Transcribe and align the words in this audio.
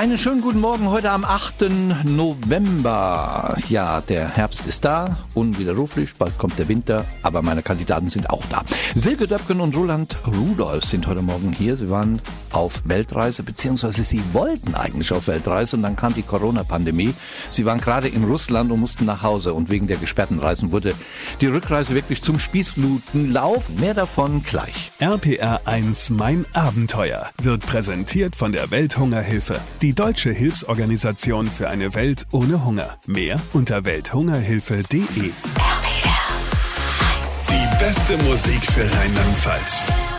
Einen 0.00 0.16
schönen 0.16 0.40
guten 0.40 0.60
Morgen 0.60 0.88
heute 0.88 1.10
am 1.10 1.26
8. 1.26 2.04
November. 2.04 3.54
Ja, 3.68 4.00
der 4.00 4.34
Herbst 4.34 4.66
ist 4.66 4.82
da, 4.82 5.18
unwiderruflich, 5.34 6.14
bald 6.14 6.38
kommt 6.38 6.58
der 6.58 6.68
Winter, 6.68 7.04
aber 7.22 7.42
meine 7.42 7.60
Kandidaten 7.60 8.08
sind 8.08 8.30
auch 8.30 8.42
da. 8.48 8.62
Silke 8.94 9.26
Döpken 9.26 9.60
und 9.60 9.76
Roland 9.76 10.16
Rudolf 10.26 10.84
sind 10.84 11.06
heute 11.06 11.20
Morgen 11.20 11.52
hier. 11.52 11.76
Sie 11.76 11.90
waren 11.90 12.22
auf 12.50 12.80
Weltreise, 12.86 13.42
beziehungsweise 13.42 14.02
sie 14.02 14.22
wollten 14.32 14.74
eigentlich 14.74 15.12
auf 15.12 15.28
Weltreise 15.28 15.76
und 15.76 15.82
dann 15.82 15.96
kam 15.96 16.14
die 16.14 16.22
Corona-Pandemie. 16.22 17.12
Sie 17.50 17.66
waren 17.66 17.78
gerade 17.78 18.08
in 18.08 18.24
Russland 18.24 18.72
und 18.72 18.80
mussten 18.80 19.04
nach 19.04 19.22
Hause 19.22 19.52
und 19.52 19.68
wegen 19.68 19.86
der 19.86 19.98
gesperrten 19.98 20.38
Reisen 20.38 20.72
wurde 20.72 20.94
die 21.42 21.46
Rückreise 21.46 21.94
wirklich 21.94 22.22
zum 22.22 22.38
Spießlutenlauf. 22.38 23.68
Mehr 23.78 23.92
davon 23.92 24.42
gleich. 24.44 24.92
RPR 24.98 25.60
1, 25.66 26.08
mein 26.08 26.46
Abenteuer 26.54 27.28
wird 27.42 27.66
präsentiert 27.66 28.34
von 28.34 28.52
der 28.52 28.70
Welthungerhilfe. 28.70 29.60
Die 29.82 29.89
deutsche 29.94 30.32
Hilfsorganisation 30.32 31.46
für 31.46 31.68
eine 31.68 31.94
Welt 31.94 32.26
ohne 32.32 32.64
Hunger. 32.64 32.98
Mehr 33.06 33.40
unter 33.52 33.84
welthungerhilfe.de. 33.84 35.32
Die 37.48 37.78
beste 37.78 38.16
Musik 38.24 38.64
für 38.72 38.84
Rheinland-Pfalz. 38.84 40.09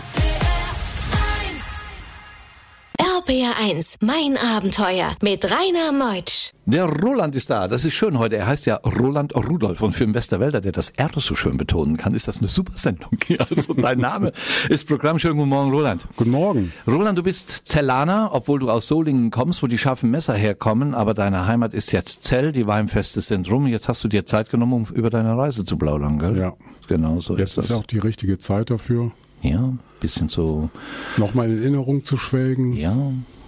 RPR 3.32 3.54
1, 3.62 4.00
mein 4.02 4.36
Abenteuer 4.36 5.16
mit 5.22 5.46
Rainer 5.46 5.94
Meutsch. 5.94 6.52
Der 6.66 6.84
Roland 6.84 7.34
ist 7.34 7.50
da. 7.50 7.70
Das 7.70 7.86
ist 7.86 7.94
schön 7.94 8.20
heute. 8.20 8.36
Er 8.36 8.46
heißt 8.46 8.66
ja 8.66 8.76
Roland 8.76 9.34
Rudolf. 9.34 9.82
Und 9.82 9.94
für 9.94 10.04
einen 10.04 10.14
Westerwälder, 10.14 10.60
der 10.60 10.74
das 10.74 10.90
R 10.90 11.10
so 11.16 11.34
schön 11.34 11.56
betonen 11.56 11.96
kann, 11.96 12.14
ist 12.14 12.28
das 12.28 12.40
eine 12.40 12.50
super 12.50 12.74
Sendung. 12.76 13.18
Also 13.50 13.74
dein 13.74 14.00
Name 14.00 14.34
ist 14.68 14.86
Programm. 14.86 15.18
Schönen 15.18 15.38
guten 15.38 15.48
Morgen, 15.48 15.72
Roland. 15.72 16.06
Guten 16.18 16.32
Morgen. 16.32 16.74
Roland, 16.86 17.18
du 17.18 17.24
bist 17.24 17.62
Zellaner, 17.64 18.32
obwohl 18.34 18.60
du 18.60 18.70
aus 18.70 18.88
Solingen 18.88 19.32
kommst, 19.32 19.64
wo 19.64 19.68
die 19.68 19.78
scharfen 19.78 20.12
Messer 20.12 20.34
herkommen. 20.34 20.94
Aber 20.94 21.14
deine 21.14 21.48
Heimat 21.48 21.74
ist 21.74 21.94
jetzt 21.94 22.26
Zell. 22.26 22.52
Die 22.52 22.68
Weinfeste 22.68 23.22
sind 23.22 23.50
rum. 23.50 23.66
Jetzt 23.66 23.88
hast 23.88 24.04
du 24.04 24.10
dir 24.10 24.26
Zeit 24.26 24.50
genommen, 24.50 24.74
um 24.74 24.86
über 24.94 25.10
deine 25.10 25.38
Reise 25.38 25.64
zu 25.64 25.78
plaudern, 25.78 26.20
gell? 26.20 26.38
Ja. 26.38 26.54
Genau 26.90 27.22
so 27.22 27.38
Jetzt 27.38 27.52
ist 27.52 27.58
das. 27.58 27.66
ist 27.66 27.72
auch 27.72 27.86
die 27.86 28.00
richtige 28.00 28.40
Zeit 28.40 28.70
dafür, 28.70 29.12
ja, 29.42 29.74
bisschen 30.00 30.30
so, 30.30 30.70
nochmal 31.18 31.50
in 31.50 31.60
Erinnerung 31.60 32.04
zu 32.04 32.18
schwelgen. 32.18 32.74
ja. 32.74 32.96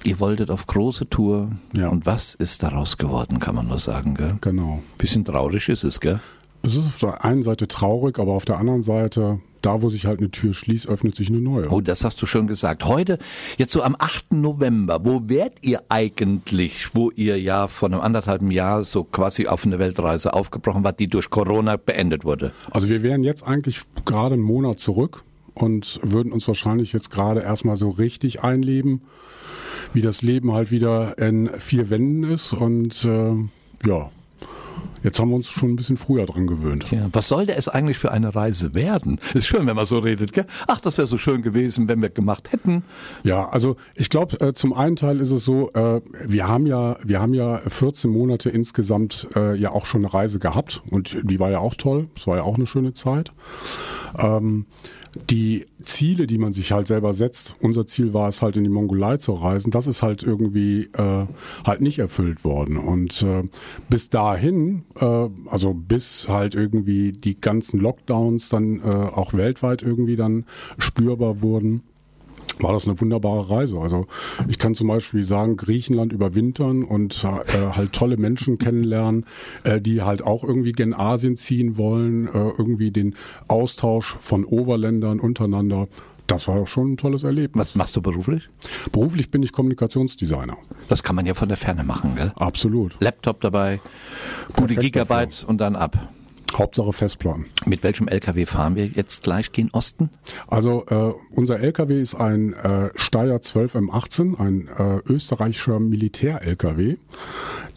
Ihr 0.05 0.19
wolltet 0.19 0.51
auf 0.51 0.67
große 0.67 1.09
Tour. 1.09 1.51
Ja. 1.73 1.87
Und 1.87 2.05
was 2.05 2.35
ist 2.35 2.61
daraus 2.61 2.97
geworden, 2.97 3.39
kann 3.39 3.55
man 3.55 3.67
nur 3.67 3.79
sagen, 3.79 4.15
gell? 4.15 4.35
Genau. 4.41 4.83
Bisschen 4.97 5.23
traurig 5.23 5.69
ist 5.69 5.85
es, 5.85 6.01
gell? 6.01 6.19
Es 6.61 6.75
ist 6.75 6.87
auf 6.87 6.99
der 6.99 7.23
einen 7.25 7.43
Seite 7.43 7.67
traurig, 7.67 8.19
aber 8.19 8.33
auf 8.33 8.45
der 8.45 8.57
anderen 8.57 8.83
Seite, 8.83 9.39
da 9.61 9.81
wo 9.81 9.89
sich 9.89 10.05
halt 10.05 10.19
eine 10.19 10.31
Tür 10.31 10.53
schließt, 10.53 10.87
öffnet 10.87 11.15
sich 11.15 11.29
eine 11.29 11.39
neue. 11.39 11.69
Oh, 11.69 11.79
das 11.79 12.03
hast 12.03 12.21
du 12.21 12.25
schon 12.25 12.47
gesagt. 12.47 12.85
Heute, 12.85 13.17
jetzt 13.57 13.71
so 13.71 13.81
am 13.81 13.95
8. 13.97 14.33
November, 14.33 15.05
wo 15.05 15.21
wärt 15.27 15.57
ihr 15.61 15.81
eigentlich, 15.87 16.93
wo 16.95 17.09
ihr 17.11 17.39
ja 17.39 17.67
vor 17.67 17.89
einem 17.89 18.01
anderthalben 18.01 18.51
Jahr 18.51 18.83
so 18.83 19.03
quasi 19.05 19.47
auf 19.47 19.65
eine 19.65 19.79
Weltreise 19.79 20.33
aufgebrochen 20.33 20.83
wart, 20.83 20.99
die 20.99 21.07
durch 21.07 21.29
Corona 21.29 21.77
beendet 21.77 22.25
wurde? 22.25 22.51
Also 22.71 22.89
wir 22.89 23.03
wären 23.03 23.23
jetzt 23.23 23.43
eigentlich 23.43 23.81
gerade 24.05 24.33
einen 24.33 24.43
Monat 24.43 24.79
zurück 24.79 25.23
und 25.53 25.99
würden 26.03 26.31
uns 26.31 26.47
wahrscheinlich 26.47 26.93
jetzt 26.93 27.09
gerade 27.09 27.41
erstmal 27.41 27.75
so 27.75 27.89
richtig 27.89 28.43
einleben, 28.43 29.01
wie 29.93 30.01
das 30.01 30.21
Leben 30.21 30.53
halt 30.53 30.71
wieder 30.71 31.17
in 31.17 31.49
vier 31.59 31.89
Wänden 31.89 32.23
ist. 32.23 32.53
Und 32.53 33.05
äh, 33.05 33.35
ja, 33.87 34.09
jetzt 35.03 35.19
haben 35.19 35.29
wir 35.29 35.35
uns 35.35 35.49
schon 35.49 35.71
ein 35.71 35.75
bisschen 35.75 35.97
früher 35.97 36.25
dran 36.25 36.47
gewöhnt. 36.47 36.89
Ja, 36.91 37.07
was 37.11 37.27
sollte 37.27 37.55
es 37.55 37.67
eigentlich 37.67 37.97
für 37.97 38.11
eine 38.11 38.33
Reise 38.33 38.73
werden? 38.73 39.19
Ist 39.33 39.47
schön, 39.47 39.67
wenn 39.67 39.75
man 39.75 39.85
so 39.85 39.99
redet, 39.99 40.33
gell? 40.33 40.45
Ach, 40.67 40.79
das 40.79 40.97
wäre 40.97 41.07
so 41.07 41.17
schön 41.17 41.41
gewesen, 41.41 41.87
wenn 41.87 42.01
wir 42.01 42.09
gemacht 42.09 42.51
hätten. 42.51 42.83
Ja, 43.23 43.47
also 43.49 43.75
ich 43.95 44.09
glaube, 44.09 44.39
äh, 44.39 44.53
zum 44.53 44.73
einen 44.73 44.95
Teil 44.95 45.19
ist 45.19 45.31
es 45.31 45.45
so, 45.45 45.71
äh, 45.73 46.01
wir 46.25 46.47
haben 46.47 46.65
ja, 46.65 46.97
wir 47.03 47.19
haben 47.19 47.33
ja 47.33 47.57
14 47.59 48.09
Monate 48.09 48.49
insgesamt 48.49 49.27
äh, 49.35 49.55
ja 49.55 49.71
auch 49.71 49.85
schon 49.85 50.01
eine 50.01 50.13
Reise 50.13 50.39
gehabt 50.39 50.81
und 50.89 51.17
die 51.23 51.39
war 51.39 51.51
ja 51.51 51.59
auch 51.59 51.75
toll. 51.75 52.07
Es 52.15 52.25
war 52.25 52.37
ja 52.37 52.43
auch 52.43 52.55
eine 52.55 52.65
schöne 52.65 52.93
Zeit. 52.93 53.31
Ähm, 54.17 54.65
die 55.29 55.67
Ziele, 55.83 56.27
die 56.27 56.37
man 56.37 56.53
sich 56.53 56.71
halt 56.71 56.87
selber 56.87 57.13
setzt, 57.13 57.55
unser 57.61 57.85
Ziel 57.85 58.13
war 58.13 58.29
es 58.29 58.41
halt 58.41 58.57
in 58.57 58.63
die 58.63 58.69
Mongolei 58.69 59.17
zu 59.17 59.33
reisen, 59.33 59.71
das 59.71 59.87
ist 59.87 60.01
halt 60.01 60.23
irgendwie 60.23 60.89
äh, 60.93 61.25
halt 61.65 61.81
nicht 61.81 61.99
erfüllt 61.99 62.43
worden. 62.43 62.77
Und 62.77 63.21
äh, 63.21 63.43
bis 63.89 64.09
dahin, 64.09 64.83
äh, 64.95 65.29
also 65.47 65.73
bis 65.73 66.27
halt 66.29 66.55
irgendwie 66.55 67.11
die 67.11 67.39
ganzen 67.39 67.79
Lockdowns 67.79 68.49
dann 68.49 68.79
äh, 68.79 68.83
auch 68.83 69.33
weltweit 69.33 69.83
irgendwie 69.83 70.15
dann 70.15 70.45
spürbar 70.77 71.41
wurden, 71.41 71.83
war 72.59 72.73
das 72.73 72.87
eine 72.87 72.99
wunderbare 72.99 73.49
Reise. 73.49 73.79
Also 73.79 74.07
ich 74.47 74.59
kann 74.59 74.75
zum 74.75 74.87
Beispiel 74.87 75.23
sagen, 75.23 75.57
Griechenland 75.57 76.13
überwintern 76.13 76.83
und 76.83 77.23
äh, 77.23 77.75
halt 77.75 77.93
tolle 77.93 78.17
Menschen 78.17 78.57
kennenlernen, 78.57 79.25
äh, 79.63 79.81
die 79.81 80.01
halt 80.01 80.21
auch 80.21 80.43
irgendwie 80.43 80.71
gen 80.71 80.93
Asien 80.93 81.35
ziehen 81.35 81.77
wollen, 81.77 82.27
äh, 82.27 82.31
irgendwie 82.31 82.91
den 82.91 83.15
Austausch 83.47 84.17
von 84.19 84.45
Overländern 84.45 85.19
untereinander. 85.19 85.87
Das 86.27 86.47
war 86.47 86.57
doch 86.57 86.67
schon 86.67 86.93
ein 86.93 86.97
tolles 86.97 87.23
Erlebnis. 87.23 87.69
Was 87.69 87.75
machst 87.75 87.95
du 87.95 88.01
beruflich? 88.01 88.47
Beruflich 88.91 89.29
bin 89.29 89.43
ich 89.43 89.51
Kommunikationsdesigner. 89.51 90.57
Das 90.87 91.03
kann 91.03 91.15
man 91.15 91.25
ja 91.25 91.33
von 91.33 91.49
der 91.49 91.57
Ferne 91.57 91.83
machen, 91.83 92.15
gell? 92.15 92.31
Absolut. 92.37 92.95
Laptop 93.01 93.41
dabei, 93.41 93.81
gute 94.55 94.75
Perfekt 94.75 94.81
Gigabytes 94.81 95.43
und 95.43 95.59
dann 95.59 95.75
ab. 95.75 95.97
Hauptsache 96.57 96.93
Festplatten. 96.93 97.45
Mit 97.65 97.83
welchem 97.83 98.07
LKW 98.07 98.45
fahren 98.45 98.75
wir 98.75 98.87
jetzt 98.87 99.23
gleich 99.23 99.51
gen 99.51 99.69
Osten? 99.71 100.09
Also 100.47 100.85
äh, 100.87 101.13
unser 101.31 101.59
LKW 101.59 102.01
ist 102.01 102.15
ein 102.15 102.53
äh, 102.53 102.89
Steyr 102.95 103.41
12 103.41 103.75
M18, 103.75 104.39
ein 104.39 104.67
äh, 104.67 104.99
österreichischer 105.11 105.79
Militär-LKW, 105.79 106.97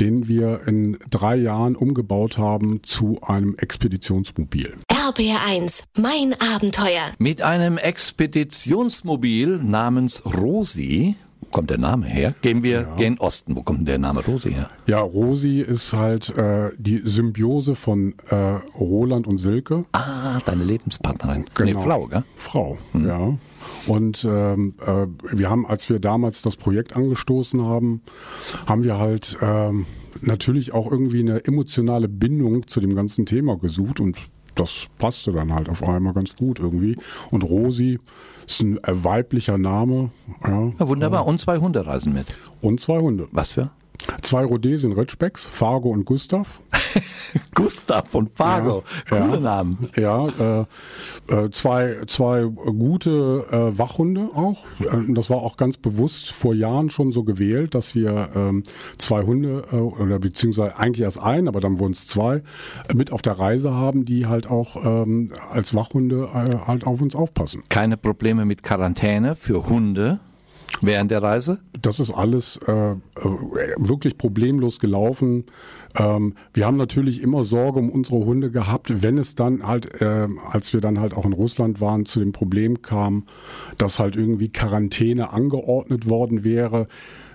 den 0.00 0.28
wir 0.28 0.66
in 0.66 0.98
drei 1.10 1.36
Jahren 1.36 1.76
umgebaut 1.76 2.38
haben 2.38 2.82
zu 2.82 3.20
einem 3.22 3.56
Expeditionsmobil. 3.56 4.76
RPR 4.90 5.40
1, 5.46 5.84
mein 5.96 6.34
Abenteuer. 6.40 7.12
Mit 7.18 7.40
einem 7.42 7.78
Expeditionsmobil 7.78 9.58
namens 9.58 10.24
Rosi, 10.24 11.16
kommt 11.56 11.70
der 11.70 11.78
Name 11.78 12.04
her? 12.06 12.34
Gehen 12.42 12.62
wir 12.62 12.82
Ja. 12.82 12.96
gen 12.96 13.16
Osten. 13.18 13.56
Wo 13.56 13.62
kommt 13.62 13.88
der 13.88 13.98
Name 13.98 14.20
Rosi 14.22 14.52
her? 14.52 14.68
Ja, 14.86 15.00
Rosi 15.00 15.60
ist 15.62 15.94
halt 15.94 16.28
äh, 16.36 16.70
die 16.76 17.00
Symbiose 17.02 17.74
von 17.74 18.14
äh, 18.28 18.34
Roland 18.78 19.26
und 19.26 19.38
Silke. 19.38 19.86
Ah, 19.92 20.38
deine 20.44 20.64
Lebenspartnerin. 20.64 21.46
Nee, 21.58 21.72
Genau. 21.72 21.80
Frau, 21.80 22.06
gell? 22.08 22.22
Frau, 22.36 22.76
ja. 22.94 23.38
Und 23.86 24.26
ähm, 24.28 24.74
äh, 24.84 25.06
wir 25.32 25.48
haben, 25.48 25.66
als 25.66 25.88
wir 25.88 25.98
damals 25.98 26.42
das 26.42 26.56
Projekt 26.56 26.94
angestoßen 26.94 27.62
haben, 27.64 28.02
haben 28.66 28.84
wir 28.84 28.98
halt 28.98 29.38
ähm, 29.40 29.86
natürlich 30.20 30.74
auch 30.74 30.90
irgendwie 30.90 31.20
eine 31.20 31.44
emotionale 31.46 32.08
Bindung 32.08 32.66
zu 32.68 32.80
dem 32.80 32.94
ganzen 32.94 33.24
Thema 33.26 33.56
gesucht 33.56 33.98
und 34.00 34.18
das 34.56 34.86
passte 34.98 35.32
dann 35.32 35.54
halt 35.54 35.68
auf 35.68 35.82
einmal 35.82 36.12
ganz 36.12 36.34
gut 36.34 36.58
irgendwie. 36.58 36.96
Und 37.30 37.44
Rosi 37.44 38.00
ist 38.46 38.62
ein 38.62 38.78
äh, 38.78 39.04
weiblicher 39.04 39.58
Name, 39.58 40.10
ja. 40.44 40.72
Ja, 40.78 40.88
wunderbar. 40.88 41.26
Und 41.26 41.40
zwei 41.40 41.58
Hunde 41.58 41.86
reisen 41.86 42.12
mit. 42.12 42.26
Und 42.60 42.80
zwei 42.80 42.98
Hunde. 42.98 43.28
Was 43.32 43.50
für? 43.50 43.70
Zwei 44.22 44.44
Rhodesien 44.44 44.92
Ritschbecks, 44.92 45.44
Fargo 45.44 45.90
und 45.90 46.04
Gustav. 46.04 46.60
Gustav 47.54 48.08
von 48.08 48.28
Fargo. 48.28 48.82
Ja, 49.10 49.18
Coole 49.18 49.34
ja. 49.34 49.40
Namen. 49.40 49.88
Ja, 49.96 50.28
äh, 50.28 50.64
äh, 51.28 51.50
zwei, 51.50 51.96
zwei 52.06 52.44
gute 52.44 53.46
äh, 53.50 53.78
Wachhunde 53.78 54.30
auch. 54.34 54.64
Äh, 54.80 55.12
Das 55.12 55.30
war 55.30 55.38
auch 55.38 55.56
ganz 55.56 55.76
bewusst 55.76 56.32
vor 56.32 56.54
Jahren 56.54 56.90
schon 56.90 57.12
so 57.12 57.24
gewählt, 57.24 57.74
dass 57.74 57.94
wir 57.94 58.28
ähm, 58.34 58.62
zwei 58.98 59.22
Hunde 59.22 59.64
äh, 59.72 59.76
oder 59.76 60.18
beziehungsweise 60.18 60.76
eigentlich 60.78 61.02
erst 61.02 61.18
ein, 61.20 61.48
aber 61.48 61.60
dann 61.60 61.78
wurden 61.78 61.92
es 61.92 62.06
zwei 62.06 62.42
mit 62.94 63.12
auf 63.12 63.22
der 63.22 63.38
Reise 63.38 63.74
haben, 63.74 64.04
die 64.04 64.26
halt 64.26 64.48
auch 64.50 64.76
ähm, 64.84 65.32
als 65.50 65.74
Wachhunde 65.74 66.28
äh, 66.34 66.66
halt 66.66 66.86
auf 66.86 67.00
uns 67.00 67.14
aufpassen. 67.14 67.62
Keine 67.68 67.96
Probleme 67.96 68.44
mit 68.44 68.62
Quarantäne 68.62 69.36
für 69.36 69.68
Hunde 69.68 70.20
während 70.82 71.10
der 71.10 71.22
Reise? 71.22 71.60
Das 71.80 72.00
ist 72.00 72.12
alles 72.12 72.58
äh, 72.66 72.92
äh, 72.92 72.96
wirklich 73.76 74.18
problemlos 74.18 74.80
gelaufen. 74.80 75.44
Ähm, 75.96 76.34
wir 76.52 76.66
haben 76.66 76.76
natürlich 76.76 77.22
immer 77.22 77.44
Sorge 77.44 77.78
um 77.78 77.90
unsere 77.90 78.18
Hunde 78.18 78.50
gehabt, 78.50 79.02
wenn 79.02 79.18
es 79.18 79.34
dann 79.34 79.66
halt, 79.66 80.00
äh, 80.00 80.28
als 80.50 80.72
wir 80.72 80.80
dann 80.80 81.00
halt 81.00 81.14
auch 81.14 81.24
in 81.24 81.32
Russland 81.32 81.80
waren, 81.80 82.06
zu 82.06 82.20
dem 82.20 82.32
Problem 82.32 82.82
kam, 82.82 83.24
dass 83.78 83.98
halt 83.98 84.16
irgendwie 84.16 84.48
Quarantäne 84.48 85.32
angeordnet 85.32 86.08
worden 86.08 86.44
wäre. 86.44 86.88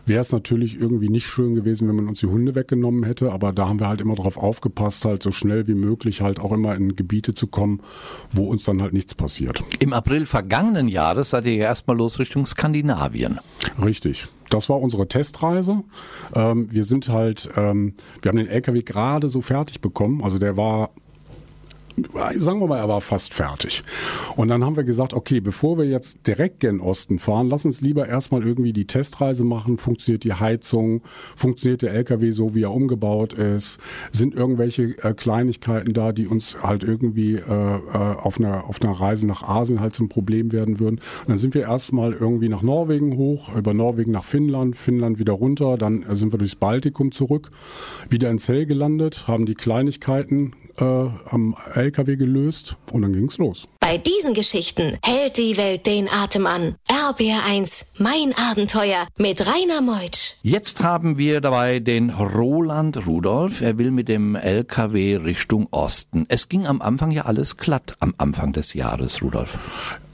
Wäre 0.06 0.22
es 0.22 0.32
natürlich 0.32 0.80
irgendwie 0.80 1.10
nicht 1.10 1.26
schön 1.26 1.56
gewesen, 1.56 1.88
wenn 1.88 1.96
man 1.96 2.08
uns 2.08 2.20
die 2.20 2.28
Hunde 2.28 2.56
weggenommen 2.56 3.04
hätte, 3.04 3.32
aber 3.32 3.54
da 3.54 3.68
haben 3.68 3.80
wir 3.80 3.88
halt 3.88 4.02
immer 4.02 4.16
darauf 4.16 4.38
aufgepasst, 4.38 5.06
halt 5.06 5.24
so 5.24 5.32
schnell 5.32 5.68
wie 5.68 5.76
möglich 5.76 6.22
halt 6.22 6.40
auch 6.40 6.52
immer 6.52 6.76
in 6.76 6.96
Gebiete 6.96 7.34
zu 7.34 7.48
kommen, 7.48 7.82
wo 8.32 8.46
uns 8.46 8.64
dann 8.64 8.82
halt 8.82 8.94
nichts 8.94 9.16
passiert. 9.16 9.64
Im 9.80 9.94
April 9.94 10.26
vergangenen 10.26 10.88
Jahres 10.88 11.32
seid 11.32 11.46
ihr 11.46 11.56
ja 11.56 11.66
erstmal 11.66 11.98
los 11.98 12.20
Richtung 12.20 12.46
Skandinavien. 12.46 13.40
Richtig. 13.84 14.28
Das 14.50 14.68
war 14.70 14.82
unsere 14.82 15.08
Testreise. 15.08 15.84
Ähm, 16.36 16.68
wir 16.70 16.84
sind 16.84 17.08
halt, 17.08 17.50
ähm, 17.56 17.94
wir 18.22 18.30
haben 18.30 18.38
den 18.38 18.48
LKW 18.48 18.82
gerade 18.82 19.30
so 19.30 19.42
fertig 19.42 19.80
bekommen. 19.80 20.22
Also 20.24 20.40
der 20.40 20.58
war 20.58 20.90
sagen 22.38 22.60
wir 22.60 22.68
mal, 22.68 22.78
er 22.78 22.90
war 22.90 23.02
fast 23.02 23.34
fertig. 23.34 23.84
Und 24.36 24.48
dann 24.48 24.64
haben 24.64 24.76
wir 24.76 24.84
gesagt, 24.84 25.14
okay, 25.14 25.40
bevor 25.40 25.78
wir 25.78 25.86
jetzt 25.86 26.28
direkt 26.28 26.60
gen 26.60 26.80
Osten 26.80 27.20
fahren, 27.20 27.48
lass 27.48 27.66
uns 27.66 27.82
lieber 27.82 28.08
erstmal 28.08 28.44
irgendwie 28.46 28.74
die 28.74 28.86
Testreise 28.86 29.44
machen. 29.44 29.78
Funktioniert 29.78 30.24
die 30.24 30.34
Heizung? 30.34 31.02
Funktioniert 31.36 31.82
der 31.82 31.94
LKW 31.94 32.32
so, 32.32 32.56
wie 32.56 32.64
er 32.64 32.72
umgebaut 32.72 33.34
ist? 33.34 33.80
Sind 34.12 34.34
irgendwelche 34.34 34.96
äh, 35.04 35.14
Kleinigkeiten 35.14 35.94
da, 35.94 36.12
die 36.12 36.28
uns 36.28 36.58
halt 36.62 36.84
irgendwie 36.84 37.36
äh, 37.36 37.40
äh, 37.40 37.98
auf, 37.98 38.40
einer, 38.40 38.66
auf 38.66 38.82
einer 38.82 38.94
Reise 38.94 39.28
nach 39.28 39.44
Asien 39.44 39.80
halt 39.80 39.96
zum 39.96 40.10
Problem 40.10 40.52
werden 40.52 40.80
würden? 40.80 41.00
Und 41.22 41.30
dann 41.30 41.38
sind 41.38 41.54
wir 41.54 41.64
erstmal 41.64 42.14
irgendwie 42.14 42.50
nach 42.50 42.62
Norwegen 42.62 43.18
hoch, 43.18 43.56
über 43.56 43.74
Norwegen 43.74 44.12
nach 44.12 44.24
Finnland, 44.24 44.76
Finnland 44.76 45.20
wieder 45.20 45.34
runter, 45.34 45.78
dann 45.78 46.04
äh, 46.04 46.16
sind 46.16 46.34
wir 46.34 46.38
durchs 46.38 46.56
Baltikum 46.56 47.12
zurück, 47.12 47.52
wieder 48.10 48.30
in 48.30 48.40
Zell 48.40 48.66
gelandet, 48.66 49.28
haben 49.28 49.46
die 49.46 49.56
Kleinigkeiten 49.56 50.54
äh, 50.82 51.10
am 51.30 51.56
LKW 51.76 52.16
gelöst 52.16 52.76
und 52.92 53.04
dann 53.04 53.14
ging's 53.14 53.38
los. 53.38 53.68
Bei 53.80 53.98
diesen 53.98 54.34
Geschichten 54.34 54.98
hält 55.06 55.38
die 55.38 55.58
Welt 55.58 55.86
den 55.86 56.10
Atem 56.10 56.48
an. 56.48 56.76
RBR1, 56.88 58.00
mein 58.00 58.34
Abenteuer 58.50 59.08
mit 59.18 59.46
Rainer 59.46 59.82
Meutsch. 59.82 60.36
Jetzt 60.42 60.84
haben 60.84 61.18
wir 61.18 61.40
dabei 61.42 61.80
den 61.80 62.10
Roland 62.10 63.06
Rudolf. 63.06 63.62
Er 63.62 63.78
will 63.78 63.92
mit 63.92 64.10
dem 64.10 64.36
LKW 64.36 65.18
Richtung 65.18 65.68
Osten. 65.72 66.26
Es 66.28 66.50
ging 66.50 66.66
am 66.66 66.82
Anfang 66.82 67.12
ja 67.12 67.26
alles 67.26 67.58
glatt 67.58 67.96
am 68.00 68.14
Anfang 68.18 68.54
des 68.54 68.74
Jahres, 68.74 69.22
Rudolf. 69.22 69.58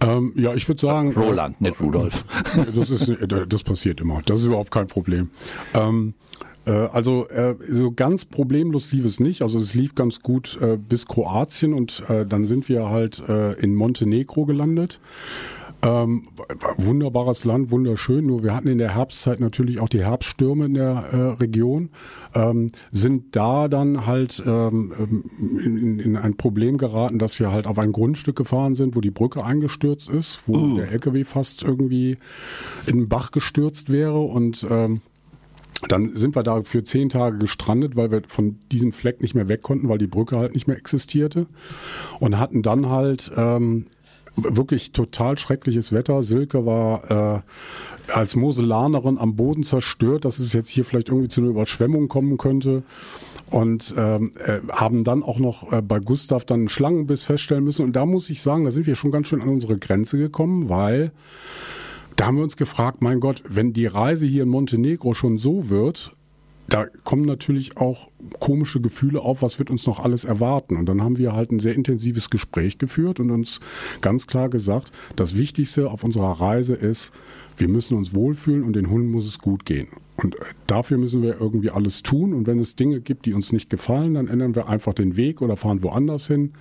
Ähm, 0.02 0.34
ja, 0.36 0.54
ich 0.54 0.68
würde 0.68 0.82
sagen. 0.82 1.14
Roland, 1.14 1.62
nicht 1.62 1.80
Rudolf. 1.80 2.26
Das 2.76 2.90
ist, 2.90 3.12
das 3.50 3.64
passiert 3.64 4.02
immer. 4.02 4.22
Das 4.26 4.40
ist 4.40 4.46
überhaupt 4.46 4.72
kein 4.72 4.88
Problem. 4.88 5.30
Ähm, 5.74 6.14
äh, 6.44 6.57
also 6.72 7.28
äh, 7.30 7.56
so 7.70 7.92
ganz 7.92 8.26
problemlos 8.26 8.92
lief 8.92 9.06
es 9.06 9.20
nicht. 9.20 9.42
Also 9.42 9.58
es 9.58 9.74
lief 9.74 9.96
ganz 9.96 10.22
gut 10.22 10.58
äh, 10.62 10.78
bis 10.78 11.06
Kroatien 11.06 11.74
und 11.74 12.04
äh, 12.10 12.26
dann 12.26 12.46
sind 12.46 12.70
wir 12.70 12.90
halt 12.90 13.24
äh, 13.28 13.54
in 13.54 13.76
Montenegro 13.76 14.46
gelandet. 14.46 15.00
Ähm, 15.84 16.30
wunderbares 16.78 17.46
Land, 17.46 17.70
wunderschön. 17.70 18.26
Nur 18.26 18.44
wir 18.44 18.56
hatten 18.56 18.68
in 18.68 18.80
der 18.80 18.96
Herbstzeit 18.96 19.40
natürlich 19.40 19.80
auch 19.80 19.90
die 19.90 20.04
Herbststürme 20.04 20.66
in 20.66 20.74
der 20.74 20.90
äh, 21.12 21.18
Region, 21.40 21.90
ähm, 22.34 22.72
sind 22.92 23.36
da 23.36 23.68
dann 23.68 24.08
halt 24.08 24.42
ähm, 24.44 25.24
in, 25.40 26.00
in, 26.00 26.18
ein 26.18 26.36
Problem 26.36 26.80
geraten, 26.80 27.20
dass 27.20 27.40
wir 27.40 27.52
halt 27.52 27.68
auf 27.68 27.78
ein 27.78 27.92
Grundstück 27.92 28.36
gefahren 28.36 28.74
sind, 28.74 28.96
wo 28.96 29.02
die 29.02 29.12
Brücke 29.12 29.44
eingestürzt 29.44 30.10
ist, 30.10 30.42
wo 30.48 30.58
uh. 30.58 30.78
der 30.78 30.92
LKW 30.92 31.26
fast 31.26 31.62
irgendwie 31.62 32.18
in 32.88 32.98
den 32.98 33.08
Bach 33.08 33.30
gestürzt 33.32 33.92
wäre 33.92 34.20
und 34.20 34.66
ähm, 34.70 35.02
dann 35.88 36.16
sind 36.16 36.36
wir 36.36 36.44
da 36.44 36.64
für 36.64 36.84
zehn 36.84 37.10
Tage 37.10 37.38
gestrandet, 37.38 37.96
weil 37.96 38.12
wir 38.12 38.22
von 38.28 38.58
diesem 38.72 38.92
Fleck 38.92 39.22
nicht 39.22 39.36
mehr 39.36 39.48
weg 39.48 39.62
konnten, 39.62 39.90
weil 39.90 40.00
die 40.00 40.08
Brücke 40.08 40.38
halt 40.38 40.54
nicht 40.54 40.68
mehr 40.68 40.78
existierte. 40.78 41.46
Und 42.20 42.40
hatten 42.40 42.64
dann 42.64 42.90
halt 42.90 43.32
ähm, 43.36 43.86
wirklich 44.36 44.92
total 44.92 45.38
schreckliches 45.38 45.92
Wetter. 45.92 46.24
Silke 46.24 46.66
war 46.66 47.12
äh, 47.38 48.12
als 48.12 48.36
Moselanerin 48.36 49.18
am 49.18 49.36
Boden 49.36 49.64
zerstört, 49.64 50.26
dass 50.26 50.40
es 50.40 50.54
jetzt 50.54 50.70
hier 50.70 50.86
vielleicht 50.86 51.10
irgendwie 51.10 51.30
zu 51.30 51.42
einer 51.42 51.50
Überschwemmung 51.52 52.08
kommen 52.08 52.38
könnte. 52.38 52.84
Und 53.50 53.94
ähm, 53.98 54.34
äh, 54.44 54.60
haben 54.72 55.06
dann 55.06 55.24
auch 55.24 55.40
noch 55.40 55.72
äh, 55.72 55.82
bei 55.82 56.00
Gustav 56.00 56.44
dann 56.44 56.62
einen 56.62 56.70
Schlangenbiss 56.70 57.24
feststellen 57.24 57.64
müssen. 57.64 57.86
Und 57.86 57.96
da 57.96 58.06
muss 58.06 58.30
ich 58.30 58.42
sagen, 58.42 58.66
da 58.66 58.72
sind 58.72 58.88
wir 58.88 58.96
schon 58.96 59.12
ganz 59.12 59.28
schön 59.28 59.42
an 59.42 59.48
unsere 59.48 59.78
Grenze 59.78 60.18
gekommen, 60.18 60.68
weil 60.68 61.12
da 62.18 62.26
haben 62.26 62.38
wir 62.38 62.44
uns 62.44 62.58
gefragt, 62.58 63.02
mein 63.02 63.20
Gott, 63.20 63.44
wenn 63.48 63.74
die 63.74 63.86
Reise 63.86 64.26
hier 64.26 64.44
in 64.44 64.50
Montenegro 64.50 65.14
schon 65.14 65.38
so 65.38 65.70
wird, 65.70 66.14
da 66.68 66.88
kommen 67.06 67.24
natürlich 67.24 67.78
auch 67.78 68.10
komische 68.40 68.82
Gefühle 68.82 69.22
auf, 69.22 69.42
was 69.42 69.58
wird 69.60 69.72
uns 69.72 69.86
noch 69.86 70.00
alles 70.00 70.26
erwarten. 70.26 70.76
Und 70.76 70.88
dann 70.88 71.02
haben 71.02 71.18
wir 71.18 71.34
halt 71.34 71.52
ein 71.52 71.60
sehr 71.60 71.76
intensives 71.76 72.30
Gespräch 72.30 72.78
geführt 72.78 73.22
und 73.22 73.32
uns 73.32 73.62
ganz 74.02 74.28
klar 74.28 74.50
gesagt, 74.50 74.92
das 75.16 75.38
Wichtigste 75.38 75.90
auf 75.90 76.04
unserer 76.04 76.42
Reise 76.42 76.74
ist, 76.74 77.14
wir 77.56 77.70
müssen 77.70 77.96
uns 77.96 78.14
wohlfühlen 78.14 78.64
und 78.64 78.76
den 78.76 78.90
Hunden 78.90 79.12
muss 79.12 79.28
es 79.28 79.40
gut 79.40 79.66
gehen. 79.66 79.88
Und 80.18 80.36
äh, 80.36 80.40
dafür 80.66 80.98
müssen 80.98 81.22
wir 81.22 81.40
irgendwie 81.40 81.70
alles 81.70 82.04
tun. 82.04 82.34
Und 82.34 82.48
wenn 82.48 82.60
es 82.60 82.76
Dinge 82.76 83.00
gibt, 83.00 83.26
die 83.26 83.34
uns 83.34 83.54
nicht 83.54 83.70
gefallen, 83.70 84.16
dann 84.16 84.28
ändern 84.28 84.56
wir 84.56 84.68
einfach 84.68 84.94
den 84.94 85.16
Weg 85.16 85.42
oder 85.42 85.56
fahren 85.56 85.84
woanders 85.84 86.28
hin. 86.28 86.54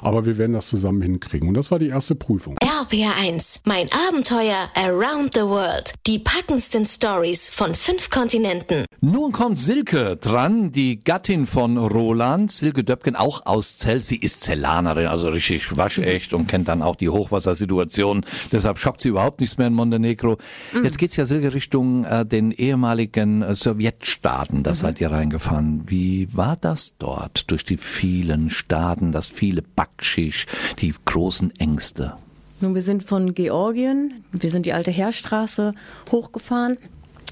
Aber 0.00 0.26
wir 0.26 0.38
werden 0.38 0.54
das 0.54 0.68
zusammen 0.68 1.02
hinkriegen. 1.02 1.48
Und 1.48 1.54
das 1.54 1.70
war 1.70 1.78
die 1.78 1.88
erste 1.88 2.14
Prüfung. 2.14 2.56
RPR1, 2.82 3.60
mein 3.64 3.86
Abenteuer 4.08 4.68
Around 4.74 5.34
the 5.34 5.42
World. 5.42 5.94
Die 6.06 6.18
packendsten 6.18 6.84
Stories 6.84 7.48
von 7.48 7.74
fünf 7.74 8.10
Kontinenten. 8.10 8.86
Nun 9.00 9.32
kommt 9.32 9.58
Silke 9.58 10.16
dran, 10.16 10.72
die 10.72 11.02
Gattin 11.02 11.46
von 11.46 11.76
Roland. 11.76 12.50
Silke 12.50 12.84
Döpken, 12.84 13.14
auch 13.14 13.46
aus 13.46 13.76
Zell. 13.76 14.02
Sie 14.02 14.16
ist 14.16 14.42
Zellanerin, 14.42 15.06
also 15.06 15.28
richtig 15.28 15.76
waschecht 15.76 16.32
und 16.32 16.48
kennt 16.48 16.68
dann 16.68 16.82
auch 16.82 16.96
die 16.96 17.08
Hochwassersituation. 17.08 18.24
Deshalb 18.50 18.78
schockt 18.78 19.00
sie 19.00 19.08
überhaupt 19.08 19.40
nichts 19.40 19.58
mehr 19.58 19.68
in 19.68 19.74
Montenegro. 19.74 20.38
Mhm. 20.72 20.84
Jetzt 20.84 20.98
geht's 20.98 21.16
ja 21.16 21.26
Silke 21.26 21.54
Richtung 21.54 22.04
äh, 22.04 22.26
den 22.26 22.52
ehemaligen 22.52 23.02
ehemaligen 23.12 23.42
äh, 23.42 23.54
Sowjetstaaten, 23.54 24.62
da 24.62 24.70
mhm. 24.70 24.74
seid 24.74 25.00
ihr 25.00 25.10
reingefahren. 25.10 25.84
Wie 25.86 26.28
war 26.34 26.56
das 26.56 26.96
dort 26.98 27.50
durch 27.50 27.64
die 27.64 27.76
vielen 27.76 28.50
Staaten, 28.50 29.12
das 29.12 29.28
viele 29.28 29.62
Backschisch, 29.62 30.46
die 30.80 30.94
großen 31.04 31.54
Ängste? 31.58 32.16
Nun, 32.62 32.76
wir 32.76 32.82
sind 32.82 33.02
von 33.02 33.34
Georgien, 33.34 34.22
wir 34.30 34.52
sind 34.52 34.66
die 34.66 34.72
alte 34.72 34.92
Heerstraße 34.92 35.74
hochgefahren, 36.12 36.78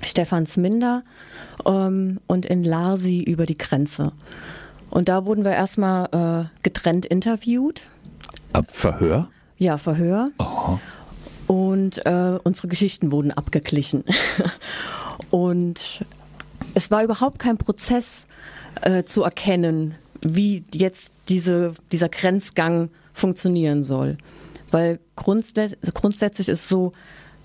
Stephansminder 0.03 1.05
ähm, 1.65 2.19
und 2.27 2.47
in 2.47 2.65
Larsi 2.65 3.23
über 3.23 3.47
die 3.47 3.57
Grenze. 3.57 4.11
Und 4.91 5.09
da 5.09 5.27
wurden 5.27 5.45
wir 5.45 5.53
erstmal 5.53 6.09
äh, 6.11 6.49
getrennt 6.65 7.07
interviewt. 7.07 7.83
Ab 8.53 8.67
Verhör? 8.69 9.29
Ja, 9.57 9.79
Verhör. 9.79 10.31
Aha. 10.39 10.81
Und 11.47 12.05
äh, 12.07 12.39
unsere 12.43 12.67
Geschichten 12.67 13.13
wurden 13.13 13.31
abgeglichen. 13.31 14.03
Und 15.31 16.05
es 16.75 16.91
war 16.91 17.05
überhaupt 17.05 17.39
kein 17.39 17.57
Prozess 17.57 18.27
äh, 18.81 19.05
zu 19.05 19.23
erkennen, 19.23 19.95
wie 20.23 20.65
jetzt 20.75 21.13
diese, 21.29 21.75
dieser 21.93 22.09
Grenzgang 22.09 22.91
funktionieren 23.13 23.85
soll. 23.85 24.17
Weil 24.71 25.01
grundsä 25.17 25.71
grundsätzlich 25.95 26.49
ist 26.49 26.69
so 26.69 26.93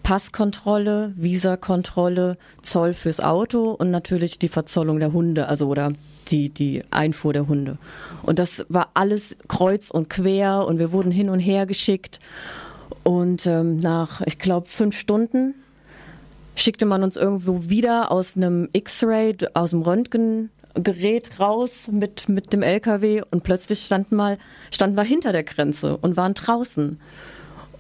Passkontrolle, 0.03 1.13
Visakontrolle, 1.15 2.37
Zoll 2.61 2.93
fürs 2.93 3.21
Auto 3.21 3.71
und 3.71 3.89
natürlich 3.89 4.37
die 4.37 4.49
Verzollung 4.49 4.99
der 4.99 5.13
Hunde, 5.13 5.47
also 5.47 5.67
oder 5.67 5.93
die, 6.27 6.49
die 6.49 6.83
Einfuhr 6.91 7.33
der 7.33 7.47
Hunde. 7.47 7.79
Und 8.21 8.37
das 8.37 8.65
war 8.69 8.89
alles 8.93 9.35
kreuz 9.47 9.89
und 9.89 10.09
quer 10.09 10.65
und 10.67 10.77
wir 10.77 10.91
wurden 10.91 11.11
hin 11.11 11.29
und 11.29 11.39
her 11.39 11.65
geschickt. 11.65 12.19
Und 13.03 13.47
ähm, 13.47 13.79
nach, 13.79 14.21
ich 14.21 14.37
glaube, 14.37 14.69
fünf 14.69 14.95
Stunden 14.95 15.55
schickte 16.55 16.85
man 16.85 17.03
uns 17.03 17.17
irgendwo 17.17 17.69
wieder 17.69 18.11
aus 18.11 18.35
einem 18.35 18.69
X-Ray, 18.73 19.35
aus 19.55 19.71
dem 19.71 19.81
Röntgengerät 20.75 21.39
raus 21.39 21.87
mit, 21.91 22.29
mit 22.29 22.53
dem 22.53 22.61
LKW 22.61 23.21
und 23.31 23.43
plötzlich 23.43 23.81
standen, 23.81 24.15
mal, 24.15 24.37
standen 24.71 24.95
wir 24.95 25.03
hinter 25.03 25.31
der 25.31 25.43
Grenze 25.43 25.97
und 25.97 26.17
waren 26.17 26.33
draußen. 26.33 26.99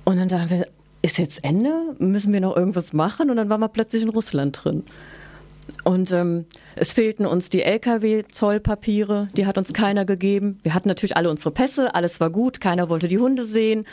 Und 0.03 0.17
dann 0.17 0.29
dachten 0.29 0.49
wir, 0.49 0.67
ist 1.01 1.17
jetzt 1.17 1.43
Ende? 1.43 1.71
Müssen 1.99 2.33
wir 2.33 2.41
noch 2.41 2.55
irgendwas 2.55 2.93
machen? 2.93 3.29
Und 3.29 3.37
dann 3.37 3.49
waren 3.49 3.59
wir 3.59 3.67
plötzlich 3.67 4.01
in 4.01 4.09
Russland 4.09 4.63
drin. 4.63 4.83
Und 5.83 6.11
ähm, 6.11 6.45
es 6.75 6.93
fehlten 6.93 7.25
uns 7.25 7.49
die 7.49 7.63
Lkw-Zollpapiere, 7.63 9.29
die 9.35 9.47
hat 9.47 9.57
uns 9.57 9.73
keiner 9.73 10.05
gegeben. 10.05 10.59
Wir 10.61 10.75
hatten 10.75 10.87
natürlich 10.87 11.17
alle 11.17 11.29
unsere 11.29 11.51
Pässe, 11.51 11.95
alles 11.95 12.19
war 12.19 12.29
gut, 12.29 12.61
keiner 12.61 12.89
wollte 12.89 13.07
die 13.07 13.17
Hunde 13.17 13.45
sehen. 13.45 13.85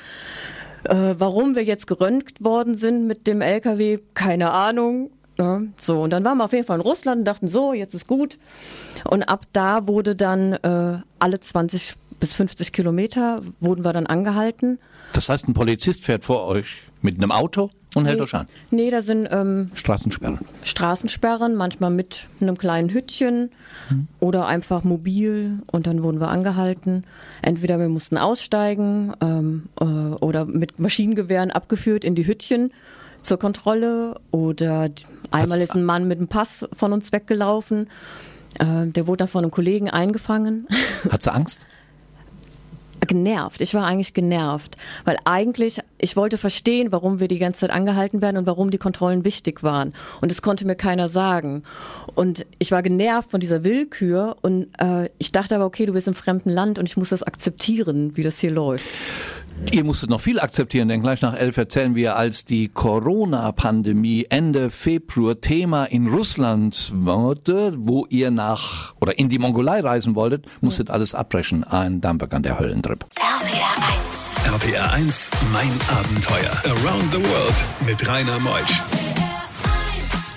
Äh, 0.85 1.15
warum 1.17 1.55
wir 1.55 1.65
jetzt 1.65 1.87
geröntgt 1.87 2.45
worden 2.45 2.77
sind 2.77 3.07
mit 3.07 3.27
dem 3.27 3.41
LKW, 3.41 4.01
keine 4.13 4.51
Ahnung. 4.51 5.11
Ne? 5.43 5.73
so, 5.81 6.03
und 6.03 6.11
dann 6.11 6.25
waren 6.25 6.39
wir 6.39 6.45
auf 6.45 6.53
jeden 6.53 6.67
Fall 6.67 6.77
in 6.77 6.83
Russland 6.83 7.21
und 7.21 7.25
dachten, 7.25 7.49
so, 7.49 7.73
jetzt 7.73 7.95
ist 7.95 8.07
gut. 8.07 8.39
Und 9.09 9.25
ab 9.25 9.47
da 9.53 9.87
wurde 9.87 10.15
dann 10.15 10.53
äh, 10.53 10.99
alle 11.19 11.41
20 11.41 11.95
bis 12.21 12.35
50 12.35 12.73
Kilometer 12.73 13.43
wurden 13.59 13.85
wir 13.85 13.93
dann 13.93 14.07
angehalten. 14.07 14.79
Das 15.13 15.29
heißt, 15.29 15.49
ein 15.49 15.55
Polizist 15.55 16.05
fährt 16.05 16.25
vor 16.25 16.47
euch 16.47 16.83
mit 17.03 17.17
einem 17.17 17.33
Auto 17.33 17.71
und 17.95 18.07
hält 18.07 18.21
euch 18.21 18.35
an? 18.35 18.47
Nee, 18.71 18.91
da 18.91 19.03
sind 19.03 19.29
ähm, 19.31 19.71
Straßensperren. 19.75 20.39
Straßensperren, 20.63 21.57
manchmal 21.57 21.91
mit 21.91 22.29
einem 22.41 22.57
kleinen 22.57 22.89
Hütchen 22.91 23.51
hm. 23.89 24.07
oder 24.21 24.47
einfach 24.47 24.85
mobil 24.85 25.59
und 25.71 25.87
dann 25.87 26.03
wurden 26.03 26.21
wir 26.21 26.29
angehalten. 26.29 27.05
Entweder 27.43 27.79
wir 27.79 27.89
mussten 27.89 28.17
aussteigen 28.17 29.13
ähm, 29.21 29.65
äh, 29.81 29.85
oder 29.85 30.47
mit 30.47 30.79
Maschinengewehren 30.79 31.51
abgeführt 31.51 32.05
in 32.05 32.15
die 32.15 32.27
Hütchen 32.27 32.73
zur 33.21 33.39
Kontrolle 33.39 34.21
oder 34.31 34.91
einmal 35.33 35.61
ist 35.61 35.75
ein 35.75 35.85
Mann 35.85 36.09
mit 36.09 36.19
einem 36.19 36.29
Pass 36.29 36.67
von 36.73 36.93
uns 36.93 37.13
weggelaufen. 37.13 37.89
Äh, 38.59 38.87
der 38.87 39.07
wurde 39.07 39.19
dann 39.19 39.29
von 39.29 39.43
einem 39.43 39.51
Kollegen 39.51 39.91
eingefangen. 39.91 40.69
Hat 41.11 41.23
sie 41.23 41.33
Angst? 41.33 41.67
genervt. 43.07 43.61
Ich 43.61 43.75
war 43.75 43.85
eigentlich 43.85 44.15
genervt, 44.15 44.77
weil 45.05 45.17
eigentlich 45.25 45.81
ich 45.99 46.17
wollte 46.17 46.39
verstehen, 46.39 46.93
warum 46.93 47.21
wir 47.21 47.29
die 47.29 47.39
ganze 47.39 47.61
Zeit 47.61 47.71
angehalten 47.71 48.23
werden 48.23 48.37
und 48.37 48.47
warum 48.47 48.71
die 48.71 48.79
Kontrollen 48.79 49.25
wichtig 49.25 49.63
waren. 49.63 49.93
Und 50.21 50.31
das 50.31 50.43
konnte 50.43 50.67
mir 50.67 50.77
keiner 50.77 51.09
sagen. 51.09 51.63
Und 52.15 52.47
ich 52.59 52.71
war 52.73 52.83
genervt 52.83 53.31
von 53.31 53.41
dieser 53.41 53.65
Willkür 53.65 54.37
und 54.43 54.69
äh, 54.79 55.09
ich 55.19 55.33
dachte 55.33 55.57
aber, 55.57 55.67
okay, 55.67 55.87
du 55.87 55.93
bist 55.93 56.09
im 56.09 56.15
fremden 56.15 56.51
Land 56.51 56.79
und 56.79 56.89
ich 56.89 56.97
muss 56.97 57.11
das 57.11 57.23
akzeptieren, 57.23 58.17
wie 58.17 58.23
das 58.23 58.39
hier 58.39 58.51
läuft. 58.51 58.85
Ihr 59.71 59.85
musstet 59.85 60.11
noch 60.11 60.21
viel 60.21 60.41
akzeptieren, 60.41 60.89
denn 60.89 61.03
gleich 61.03 61.23
nach 61.23 61.35
elf 61.35 61.57
erzählen 61.57 61.95
wir, 61.95 62.17
als 62.17 62.45
die 62.45 62.69
Corona-Pandemie 62.69 64.27
Ende 64.29 64.71
Februar 64.71 65.41
Thema 65.41 65.85
in 65.85 66.09
Russland 66.09 66.93
wurde, 66.95 67.75
wo 67.77 68.07
ihr 68.11 68.31
nach 68.31 68.95
oder 69.01 69.19
in 69.19 69.29
die 69.29 69.39
Mongolei 69.39 69.81
reisen 69.81 70.15
wolltet, 70.15 70.47
musstet 70.61 70.91
alles 70.91 71.15
abbrechen. 71.15 71.65
Ein 71.65 72.01
Dampfer 72.01 72.33
an 72.33 72.43
der 72.43 72.59
Höllentrip. 72.59 73.07
RPR 73.17 74.55
1. 74.55 74.65
RPR 74.65 74.93
1, 74.93 75.31
mein 75.53 75.71
Abenteuer. 75.89 76.53
Around 76.65 77.13
the 77.13 77.19
World 77.19 77.65
mit 77.87 78.07
Rainer 78.07 78.39
Meusch. 78.41 79.02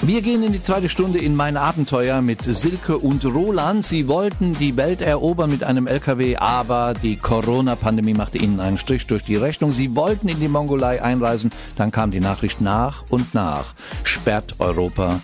Wir 0.07 0.21
gehen 0.21 0.43
in 0.43 0.53
die 0.53 0.61
zweite 0.61 0.87
Stunde 0.87 1.17
in 1.17 1.35
mein 1.35 1.57
Abenteuer 1.57 2.21
mit 2.21 2.43
Silke 2.43 2.99
und 2.99 3.25
Roland. 3.25 3.83
Sie 3.83 4.07
wollten 4.07 4.55
die 4.55 4.77
Welt 4.77 5.01
erobern 5.01 5.49
mit 5.49 5.63
einem 5.63 5.87
LKW, 5.87 6.35
aber 6.35 6.93
die 6.93 7.15
Corona-Pandemie 7.15 8.13
machte 8.13 8.37
ihnen 8.37 8.59
einen 8.59 8.77
Strich 8.77 9.07
durch 9.07 9.23
die 9.23 9.35
Rechnung. 9.35 9.73
Sie 9.73 9.95
wollten 9.95 10.27
in 10.27 10.39
die 10.39 10.47
Mongolei 10.47 11.01
einreisen, 11.01 11.49
dann 11.75 11.89
kam 11.89 12.11
die 12.11 12.19
Nachricht 12.19 12.61
nach 12.61 13.03
und 13.09 13.33
nach. 13.33 13.73
Sperrt 14.03 14.57
Europa 14.59 15.21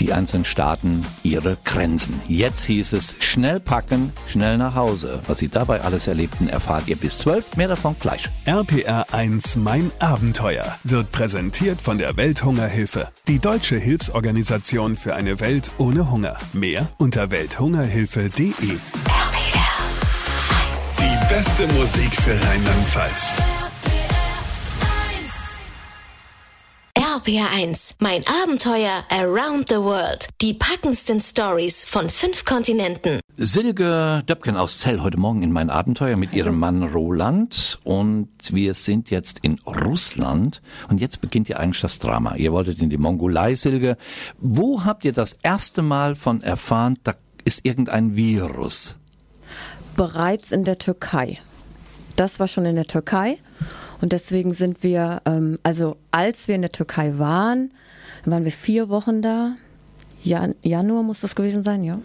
die 0.00 0.12
einzelnen 0.12 0.44
Staaten 0.44 1.04
ihre 1.22 1.56
Grenzen. 1.64 2.20
Jetzt 2.28 2.64
hieß 2.64 2.92
es 2.92 3.16
schnell 3.18 3.60
packen, 3.60 4.12
schnell 4.28 4.58
nach 4.58 4.74
Hause. 4.74 5.20
Was 5.26 5.38
Sie 5.38 5.48
dabei 5.48 5.80
alles 5.80 6.06
erlebten, 6.06 6.48
erfahrt 6.48 6.88
ihr 6.88 6.96
bis 6.96 7.18
12. 7.18 7.56
Mehr 7.56 7.68
davon 7.68 7.96
gleich. 7.98 8.28
RPR 8.44 9.12
1 9.12 9.56
Mein 9.56 9.90
Abenteuer 9.98 10.76
wird 10.84 11.10
präsentiert 11.12 11.80
von 11.80 11.98
der 11.98 12.16
Welthungerhilfe, 12.16 13.08
die 13.28 13.38
deutsche 13.38 13.76
Hilfsorganisation 13.76 14.96
für 14.96 15.14
eine 15.14 15.40
Welt 15.40 15.70
ohne 15.78 16.10
Hunger. 16.10 16.36
Mehr 16.52 16.88
unter 16.98 17.30
welthungerhilfe.de. 17.30 18.78
Die 20.98 21.34
beste 21.34 21.66
Musik 21.74 22.14
für 22.22 22.32
Rheinland-Pfalz. 22.32 23.65
RPR 27.26 27.50
1, 27.52 27.96
mein 27.98 28.22
Abenteuer 28.44 29.02
Around 29.10 29.68
the 29.68 29.76
World. 29.76 30.28
Die 30.42 30.54
packendsten 30.54 31.20
Stories 31.20 31.84
von 31.84 32.08
fünf 32.08 32.44
Kontinenten. 32.44 33.18
Silke 33.36 34.22
Döpken 34.28 34.56
aus 34.56 34.78
Zell 34.78 35.00
heute 35.00 35.18
Morgen 35.18 35.42
in 35.42 35.50
mein 35.50 35.68
Abenteuer 35.68 36.16
mit 36.16 36.32
ihrem 36.32 36.56
Mann 36.56 36.84
Roland 36.84 37.80
und 37.82 38.28
wir 38.50 38.74
sind 38.74 39.10
jetzt 39.10 39.40
in 39.42 39.58
Russland 39.66 40.62
und 40.88 41.00
jetzt 41.00 41.20
beginnt 41.20 41.48
ja 41.48 41.56
eigentlich 41.56 41.80
das 41.80 41.98
Drama. 41.98 42.36
Ihr 42.36 42.52
wolltet 42.52 42.78
in 42.78 42.90
die 42.90 42.98
Mongolei, 42.98 43.56
Silke. 43.56 43.96
Wo 44.38 44.84
habt 44.84 45.04
ihr 45.04 45.12
das 45.12 45.36
erste 45.42 45.82
Mal 45.82 46.14
von 46.14 46.42
erfahren, 46.42 46.96
da 47.02 47.14
ist 47.44 47.66
irgendein 47.66 48.14
Virus? 48.14 48.98
Bereits 49.96 50.52
in 50.52 50.62
der 50.62 50.78
Türkei. 50.78 51.38
Das 52.14 52.38
war 52.38 52.46
schon 52.46 52.66
in 52.66 52.76
der 52.76 52.86
Türkei. 52.86 53.38
Und 54.00 54.12
deswegen 54.12 54.52
sind 54.52 54.82
wir, 54.82 55.22
ähm, 55.24 55.58
also 55.62 55.96
als 56.10 56.48
wir 56.48 56.54
in 56.54 56.62
der 56.62 56.72
Türkei 56.72 57.18
waren, 57.18 57.70
waren 58.24 58.44
wir 58.44 58.52
vier 58.52 58.88
Wochen 58.88 59.22
da. 59.22 59.54
Jan 60.22 60.54
Januar 60.62 61.02
muss 61.02 61.20
das 61.20 61.36
gewesen 61.36 61.62
sein, 61.62 61.84
ja. 61.84 62.00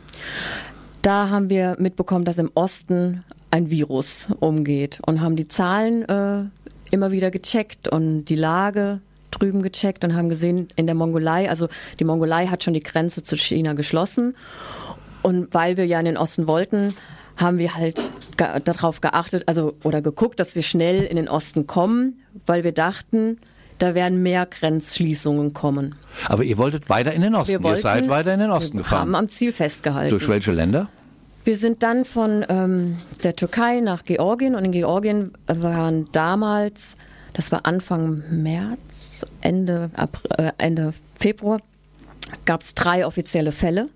Da 1.01 1.29
haben 1.29 1.49
wir 1.49 1.75
mitbekommen, 1.79 2.25
dass 2.25 2.37
im 2.37 2.51
Osten 2.53 3.23
ein 3.49 3.69
Virus 3.71 4.27
umgeht 4.39 4.99
und 5.05 5.21
haben 5.21 5.35
die 5.35 5.47
Zahlen 5.47 6.07
äh, 6.07 6.43
immer 6.91 7.11
wieder 7.11 7.31
gecheckt 7.31 7.87
und 7.87 8.25
die 8.25 8.35
Lage 8.35 9.01
drüben 9.31 9.61
gecheckt 9.61 10.03
und 10.03 10.15
haben 10.15 10.29
gesehen, 10.29 10.67
in 10.75 10.85
der 10.85 10.95
Mongolei, 10.95 11.49
also 11.49 11.67
die 11.99 12.03
Mongolei 12.03 12.47
hat 12.47 12.63
schon 12.63 12.73
die 12.73 12.83
Grenze 12.83 13.23
zu 13.23 13.37
China 13.37 13.73
geschlossen. 13.73 14.35
Und 15.21 15.53
weil 15.53 15.77
wir 15.77 15.85
ja 15.85 15.99
in 15.99 16.05
den 16.05 16.17
Osten 16.17 16.47
wollten, 16.47 16.93
haben 17.37 17.57
wir 17.57 17.75
halt 17.75 18.09
darauf 18.37 19.01
geachtet, 19.01 19.43
also 19.47 19.75
oder 19.83 20.01
geguckt, 20.01 20.39
dass 20.39 20.55
wir 20.55 20.63
schnell 20.63 21.03
in 21.03 21.15
den 21.15 21.27
Osten 21.27 21.67
kommen, 21.67 22.21
weil 22.45 22.63
wir 22.63 22.71
dachten, 22.71 23.37
da 23.77 23.95
werden 23.95 24.21
mehr 24.21 24.45
Grenzschließungen 24.45 25.53
kommen. 25.53 25.95
Aber 26.27 26.43
ihr 26.43 26.57
wolltet 26.57 26.89
weiter 26.89 27.13
in 27.13 27.21
den 27.21 27.35
Osten. 27.35 27.63
wollten, 27.63 27.77
ihr 27.77 27.81
seid 27.81 28.09
weiter 28.09 28.33
in 28.33 28.39
den 28.39 28.51
Osten 28.51 28.77
wir 28.77 28.83
gefahren. 28.83 29.01
haben 29.01 29.15
am 29.15 29.29
Ziel 29.29 29.51
festgehalten. 29.51 30.11
Durch 30.11 30.27
welche 30.27 30.51
Länder? 30.51 30.87
Wir 31.43 31.57
sind 31.57 31.81
dann 31.81 32.05
von 32.05 32.45
ähm, 32.49 32.97
der 33.23 33.35
Türkei 33.35 33.79
nach 33.79 34.03
Georgien 34.03 34.53
und 34.53 34.63
in 34.65 34.71
Georgien 34.71 35.31
waren 35.47 36.07
damals, 36.11 36.95
das 37.33 37.51
war 37.51 37.65
Anfang 37.65 38.23
März, 38.29 39.25
Ende, 39.41 39.89
April, 39.95 40.29
äh, 40.37 40.51
Ende 40.59 40.93
Februar, 41.19 41.59
gab 42.45 42.61
es 42.61 42.75
drei 42.75 43.07
offizielle 43.07 43.51
Fälle. 43.51 43.89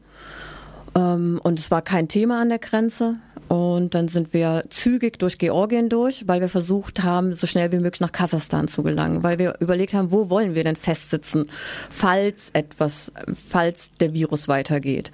Ähm, 0.96 1.39
und 1.44 1.60
es 1.60 1.70
war 1.70 1.84
kein 1.84 2.08
Thema 2.08 2.42
an 2.42 2.50
der 2.50 2.60
Grenze. 2.60 3.18
Und 3.48 3.94
dann 3.94 4.08
sind 4.08 4.34
wir 4.34 4.64
zügig 4.70 5.20
durch 5.20 5.38
Georgien 5.38 5.90
durch, 5.90 6.28
weil 6.28 6.42
wir 6.42 6.50
versucht 6.50 7.04
haben, 7.04 7.34
so 7.34 7.46
schnell 7.46 7.72
wie 7.72 7.78
möglich 7.78 8.02
nach 8.02 8.12
Kasachstan 8.12 8.68
zu 8.68 8.82
gelangen, 8.82 9.24
weil 9.24 9.38
wir 9.38 9.56
überlegt 9.60 9.94
haben, 9.94 10.12
wo 10.12 10.30
wollen 10.30 10.56
wir 10.56 10.64
denn 10.64 10.75
festsitzen, 10.75 11.46
falls 11.90 12.50
etwas, 12.54 13.12
falls 13.50 13.92
der 14.00 14.14
Virus 14.14 14.48
weitergeht. 14.48 15.12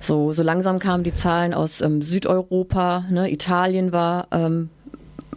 So, 0.00 0.32
so 0.32 0.42
langsam 0.42 0.78
kamen 0.78 1.04
die 1.04 1.14
Zahlen 1.14 1.54
aus 1.54 1.80
ähm, 1.80 2.02
Südeuropa, 2.02 3.04
ne? 3.10 3.30
Italien 3.30 3.92
war 3.92 4.28
ähm, 4.32 4.70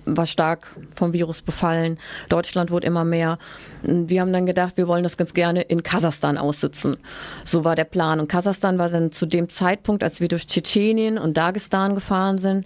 war 0.05 0.25
stark 0.25 0.67
vom 0.93 1.13
Virus 1.13 1.41
befallen. 1.41 1.97
Deutschland 2.29 2.71
wurde 2.71 2.87
immer 2.87 3.03
mehr. 3.03 3.37
Wir 3.83 4.21
haben 4.21 4.33
dann 4.33 4.45
gedacht, 4.45 4.77
wir 4.77 4.87
wollen 4.87 5.03
das 5.03 5.17
ganz 5.17 5.33
gerne 5.33 5.61
in 5.61 5.83
Kasachstan 5.83 6.37
aussitzen. 6.37 6.97
So 7.43 7.63
war 7.63 7.75
der 7.75 7.85
Plan. 7.85 8.19
Und 8.19 8.27
Kasachstan 8.27 8.77
war 8.77 8.89
dann 8.89 9.11
zu 9.11 9.25
dem 9.25 9.49
Zeitpunkt, 9.49 10.03
als 10.03 10.21
wir 10.21 10.27
durch 10.27 10.47
Tschetschenien 10.47 11.17
und 11.17 11.37
Dagestan 11.37 11.95
gefahren 11.95 12.37
sind, 12.37 12.65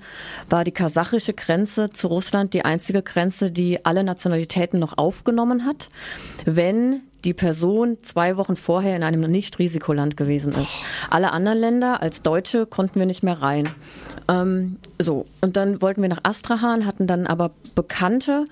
war 0.50 0.64
die 0.64 0.72
kasachische 0.72 1.34
Grenze 1.34 1.90
zu 1.90 2.08
Russland 2.08 2.54
die 2.54 2.66
einzige 2.66 3.02
Grenze, 3.02 3.52
die 3.52 3.86
alle 3.86 4.04
Nationalitäten 4.04 4.80
noch 4.80 4.98
aufgenommen 4.98 5.66
hat, 5.66 5.90
wenn 6.46 7.02
die 7.26 7.34
Person 7.34 7.98
zwei 8.04 8.38
Wochen 8.38 8.56
vorher 8.56 8.96
in 8.96 9.04
einem 9.04 9.22
Nicht-Risikoland 9.30 10.16
gewesen 10.16 10.54
ist. 10.54 10.80
Alle 11.10 11.32
anderen 11.32 11.58
Länder 11.58 12.02
als 12.02 12.22
Deutsche 12.22 12.66
konnten 12.66 13.00
wir 13.00 13.06
nicht 13.06 13.24
mehr 13.24 13.42
rein. 13.42 13.70
Ähm, 14.28 14.78
so, 15.00 15.26
und 15.42 15.58
dann 15.58 15.82
wollten 15.82 16.02
wir 16.02 16.10
nach 16.10 16.22
Astrahan, 16.24 16.86
hatten 16.86 17.08
dann 17.08 17.28
aber 17.28 17.52
Bekannte 17.74 18.46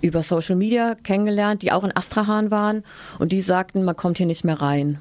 über 0.00 0.22
Social 0.22 0.56
Media 0.56 0.96
kennengelernt, 0.96 1.62
die 1.62 1.72
auch 1.72 1.84
in 1.84 1.96
Astrahan 1.96 2.50
waren 2.50 2.82
und 3.18 3.32
die 3.32 3.40
sagten, 3.40 3.84
man 3.84 3.96
kommt 3.96 4.18
hier 4.18 4.26
nicht 4.26 4.44
mehr 4.44 4.60
rein. 4.60 4.98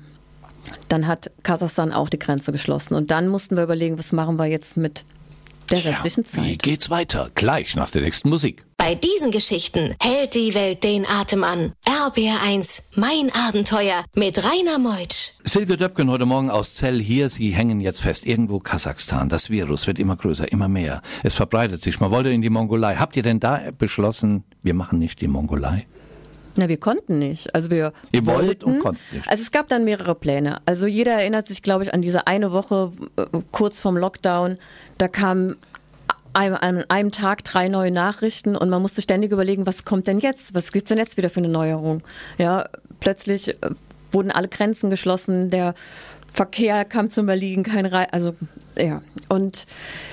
Dann 0.88 1.08
hat 1.08 1.32
Kasachstan 1.44 1.92
auch 1.92 2.10
die 2.10 2.20
Grenze 2.20 2.51
geschlossen 2.51 2.94
und 2.94 3.12
dann 3.12 3.27
mussten 3.27 3.56
wir 3.56 3.63
überlegen, 3.63 4.00
was 4.00 4.12
machen 4.12 4.38
wir 4.38 4.46
jetzt 4.46 4.77
mit 4.77 5.03
der 5.72 5.86
restlichen 5.86 6.25
Wie 6.32 6.51
Zeit. 6.51 6.63
geht's 6.63 6.89
weiter? 6.89 7.29
Gleich 7.36 7.75
nach 7.75 7.91
der 7.91 8.01
nächsten 8.01 8.29
Musik. 8.29 8.65
Bei 8.77 8.96
diesen 8.96 9.32
Geschichten 9.32 9.96
hält 10.01 10.36
die 10.36 10.53
Welt 10.53 10.84
den 10.84 11.05
Atem 11.08 11.43
an. 11.43 11.74
RBR1, 11.86 12.84
mein 12.96 13.32
Abenteuer 13.48 14.03
mit 14.13 14.43
Rainer 14.43 14.77
Meutsch. 14.77 15.32
Silke 15.46 15.77
Döpken 15.77 16.10
heute 16.10 16.25
Morgen 16.25 16.50
aus 16.50 16.75
Zell 16.75 17.01
hier. 17.01 17.29
Sie 17.29 17.51
hängen 17.51 17.79
jetzt 17.82 18.01
fest. 18.01 18.25
Irgendwo 18.25 18.60
Kasachstan. 18.60 19.29
Das 19.29 19.50
Virus 19.50 19.88
wird 19.88 20.00
immer 20.00 20.15
größer, 20.17 20.51
immer 20.51 20.67
mehr. 20.67 21.01
Es 21.24 21.34
verbreitet 21.34 21.82
sich. 21.82 22.00
Man 22.00 22.12
wollte 22.12 22.29
in 22.32 22.41
die 22.41 22.50
Mongolei. 22.50 22.96
Habt 22.96 23.15
ihr 23.15 23.24
denn 23.24 23.39
da 23.39 23.62
beschlossen, 23.77 24.43
wir 24.62 24.74
machen 24.74 25.00
nicht 25.00 25.22
die 25.22 25.27
Mongolei? 25.27 25.86
Na, 26.55 26.69
wir 26.69 26.77
konnten 26.77 27.19
nicht. 27.19 27.53
Also 27.55 27.72
wir 27.72 27.93
Ihr 28.12 28.25
wolltet 28.25 28.63
wollten. 28.63 28.75
und 28.75 28.79
konntet 28.79 29.13
nicht. 29.13 29.27
Also 29.29 29.41
es 29.41 29.51
gab 29.51 29.67
dann 29.69 29.83
mehrere 29.86 30.15
Pläne. 30.15 30.62
Also 30.65 30.86
jeder 30.86 31.13
erinnert 31.13 31.48
sich, 31.48 31.63
glaube 31.63 31.83
ich, 31.83 31.93
an 31.93 32.01
diese 32.01 32.27
eine 32.27 32.51
Woche 32.51 32.91
äh, 33.17 33.25
kurz 33.51 33.81
vorm 33.81 33.98
Lockdown. 33.98 34.57
Da 34.98 35.07
kamen 35.07 35.57
an 36.36 36.83
einem 36.89 37.12
Tag 37.12 37.43
drei 37.43 37.67
neue 37.67 37.91
Nachrichten 37.91 38.55
und 38.55 38.69
man 38.69 38.81
musste 38.81 39.03
ständig 39.03 39.31
überlegen, 39.31 39.67
was 39.67 39.86
kommt 39.86 40.07
denn 40.07 40.19
jetzt? 40.19 40.55
Was 40.55 40.72
gibt's 40.72 40.89
denn 40.89 40.98
jetzt 40.98 41.15
wieder 41.17 41.29
für 41.29 41.38
eine 41.39 41.50
Neuerung? 41.50 42.01
Ja, 42.39 42.67
plötzlich 43.00 43.50
äh, 43.50 43.69
wurden 44.12 44.31
alle 44.31 44.48
Grenzen 44.48 44.89
geschlossen, 44.89 45.50
der 45.50 45.75
Verkehr 46.31 46.86
kam 46.86 47.12
zum 47.12 47.29
Erliegen, 47.29 47.63
kein 47.63 47.86
Rei 47.86 48.07
also 48.12 48.36
ja. 48.77 49.01
Und 49.30 49.65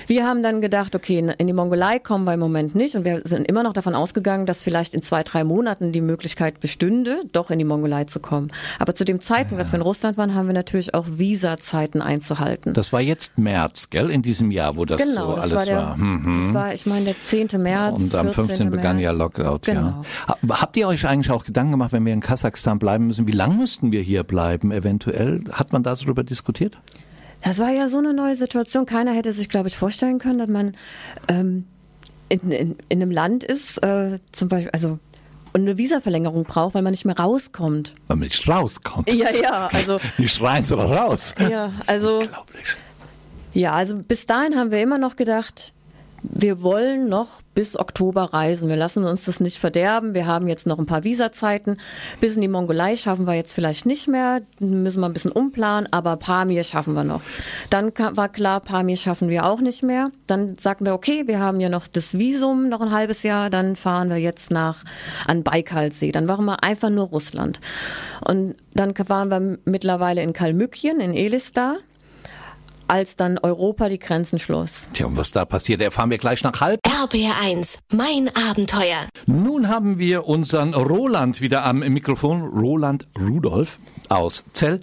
wir 0.07 0.25
haben 0.25 0.43
dann 0.43 0.61
gedacht, 0.61 0.95
okay, 0.95 1.19
in 1.37 1.47
die 1.47 1.53
Mongolei 1.53 1.99
kommen 1.99 2.23
wir 2.25 2.33
im 2.33 2.39
Moment 2.39 2.75
nicht 2.75 2.95
und 2.95 3.05
wir 3.05 3.21
sind 3.25 3.47
immer 3.47 3.63
noch 3.63 3.73
davon 3.73 3.95
ausgegangen, 3.95 4.45
dass 4.45 4.61
vielleicht 4.61 4.93
in 4.95 5.01
zwei, 5.01 5.23
drei 5.23 5.43
Monaten 5.43 5.91
die 5.91 6.01
Möglichkeit 6.01 6.59
bestünde, 6.59 7.23
doch 7.31 7.51
in 7.51 7.59
die 7.59 7.65
Mongolei 7.65 8.05
zu 8.05 8.19
kommen. 8.19 8.51
Aber 8.79 8.95
zu 8.95 9.05
dem 9.05 9.19
Zeitpunkt, 9.19 9.61
als 9.63 9.71
wir 9.71 9.77
in 9.77 9.83
Russland 9.83 10.17
waren, 10.17 10.35
haben 10.35 10.47
wir 10.47 10.53
natürlich 10.53 10.93
auch 10.93 11.05
Visazeiten 11.07 12.01
einzuhalten. 12.01 12.73
Das 12.73 12.91
war 12.93 13.01
jetzt 13.01 13.37
März, 13.37 13.89
gell? 13.89 14.09
In 14.09 14.21
diesem 14.21 14.51
Jahr, 14.51 14.77
wo 14.77 14.85
das 14.85 15.01
genau, 15.01 15.29
so 15.31 15.35
das 15.35 15.43
alles 15.45 15.55
war 15.55 15.65
der, 15.65 15.77
war. 15.77 15.95
Hm. 15.97 16.43
das 16.45 16.53
war, 16.53 16.73
ich 16.73 16.85
meine, 16.85 17.05
der 17.05 17.19
10. 17.21 17.47
März. 17.61 17.97
Und 17.99 18.15
am 18.15 18.27
14. 18.27 18.45
15. 18.45 18.69
begann 18.71 18.99
ja 18.99 19.13
März. 19.13 19.19
Lockout, 19.37 19.59
genau. 19.63 19.81
ja. 19.81 20.03
Ha- 20.27 20.37
Habt 20.61 20.77
ihr 20.77 20.87
euch 20.87 21.05
eigentlich 21.07 21.31
auch 21.31 21.43
Gedanken 21.43 21.71
gemacht, 21.71 21.91
wenn 21.93 22.05
wir 22.05 22.13
in 22.13 22.19
Kasachstan 22.21 22.79
bleiben 22.79 23.07
müssen, 23.07 23.27
wie 23.27 23.31
lange 23.31 23.55
müssten 23.55 23.91
wir 23.91 24.01
hier 24.01 24.23
bleiben 24.23 24.71
eventuell? 24.71 25.43
Hat 25.51 25.71
man 25.73 25.83
darüber 25.83 26.23
diskutiert? 26.23 26.77
Das 27.43 27.59
war 27.59 27.69
ja 27.71 27.89
so 27.89 27.97
eine 27.97 28.13
neue 28.13 28.35
Situation. 28.35 28.85
Keiner 28.85 29.13
hätte 29.13 29.33
sich, 29.33 29.49
glaube 29.49 29.67
ich, 29.67 29.77
vorstellen 29.77 30.19
können, 30.19 30.39
dass 30.39 30.49
man 30.49 30.75
ähm, 31.27 31.65
in, 32.29 32.51
in, 32.51 32.75
in 32.87 33.01
einem 33.01 33.11
Land 33.11 33.43
ist, 33.43 33.77
äh, 33.83 34.19
zum 34.31 34.47
Beispiel, 34.47 34.71
also 34.71 34.99
und 35.53 35.61
eine 35.61 35.77
Visaverlängerung 35.77 36.45
braucht, 36.45 36.75
weil 36.75 36.81
man 36.81 36.91
nicht 36.91 37.05
mehr 37.05 37.17
rauskommt. 37.17 37.93
Weil 38.07 38.17
man 38.17 38.27
nicht 38.27 38.47
rauskommt. 38.47 39.11
Ja, 39.11 39.33
ja, 39.33 39.67
also. 39.67 39.99
nicht 40.17 40.41
rein, 40.41 40.63
sondern 40.63 40.93
raus. 40.93 41.35
Ja, 41.39 41.73
also. 41.87 42.23
Ja, 43.53 43.73
also 43.73 43.97
bis 43.97 44.25
dahin 44.25 44.55
haben 44.55 44.71
wir 44.71 44.81
immer 44.81 44.97
noch 44.97 45.17
gedacht, 45.17 45.73
wir 46.23 46.61
wollen 46.61 47.09
noch 47.09 47.41
bis 47.55 47.77
Oktober 47.77 48.33
reisen. 48.33 48.69
Wir 48.69 48.75
lassen 48.75 49.03
uns 49.03 49.25
das 49.25 49.39
nicht 49.39 49.57
verderben. 49.57 50.13
Wir 50.13 50.25
haben 50.27 50.47
jetzt 50.47 50.67
noch 50.67 50.79
ein 50.79 50.85
paar 50.85 51.03
Visazeiten. 51.03 51.77
Bis 52.19 52.35
in 52.35 52.41
die 52.41 52.47
Mongolei 52.47 52.95
schaffen 52.95 53.25
wir 53.25 53.33
jetzt 53.33 53.53
vielleicht 53.53 53.85
nicht 53.85 54.07
mehr. 54.07 54.41
Müssen 54.59 54.99
wir 54.99 55.07
ein 55.07 55.13
bisschen 55.13 55.31
umplanen, 55.31 55.91
aber 55.91 56.17
Pamir 56.17 56.63
schaffen 56.63 56.93
wir 56.93 57.03
noch. 57.03 57.21
Dann 57.69 57.91
war 57.97 58.29
klar, 58.29 58.59
Pamir 58.59 58.97
schaffen 58.97 59.29
wir 59.29 59.45
auch 59.45 59.61
nicht 59.61 59.83
mehr. 59.83 60.11
Dann 60.27 60.55
sagten 60.55 60.85
wir, 60.85 60.93
okay, 60.93 61.27
wir 61.27 61.39
haben 61.39 61.59
ja 61.59 61.69
noch 61.69 61.87
das 61.87 62.17
Visum 62.17 62.69
noch 62.69 62.81
ein 62.81 62.91
halbes 62.91 63.23
Jahr. 63.23 63.49
Dann 63.49 63.75
fahren 63.75 64.09
wir 64.09 64.17
jetzt 64.17 64.51
nach 64.51 64.83
an 65.27 65.43
Baikalsee. 65.43 66.11
Dann 66.11 66.27
waren 66.27 66.45
wir 66.45 66.63
einfach 66.63 66.89
nur 66.89 67.07
Russland. 67.07 67.59
Und 68.27 68.55
dann 68.73 68.93
waren 69.07 69.29
wir 69.29 69.57
mittlerweile 69.65 70.21
in 70.21 70.33
Kalmykien, 70.33 70.99
in 70.99 71.13
Elistar 71.13 71.77
als 72.91 73.15
dann 73.15 73.37
Europa 73.37 73.87
die 73.87 73.99
Grenzen 73.99 74.37
schloss. 74.37 74.89
Tja, 74.93 75.05
und 75.05 75.15
was 75.15 75.31
da 75.31 75.45
passiert, 75.45 75.81
erfahren 75.81 76.09
wir 76.09 76.17
gleich 76.17 76.43
nach 76.43 76.59
halb. 76.59 76.81
RBR1, 76.85 77.79
mein 77.93 78.29
Abenteuer. 78.49 79.07
Nun 79.25 79.69
haben 79.69 79.97
wir 79.97 80.27
unseren 80.27 80.73
Roland 80.73 81.39
wieder 81.39 81.63
am 81.63 81.79
Mikrofon, 81.79 82.41
Roland 82.41 83.07
Rudolf 83.17 83.79
aus 84.09 84.43
Zell. 84.51 84.81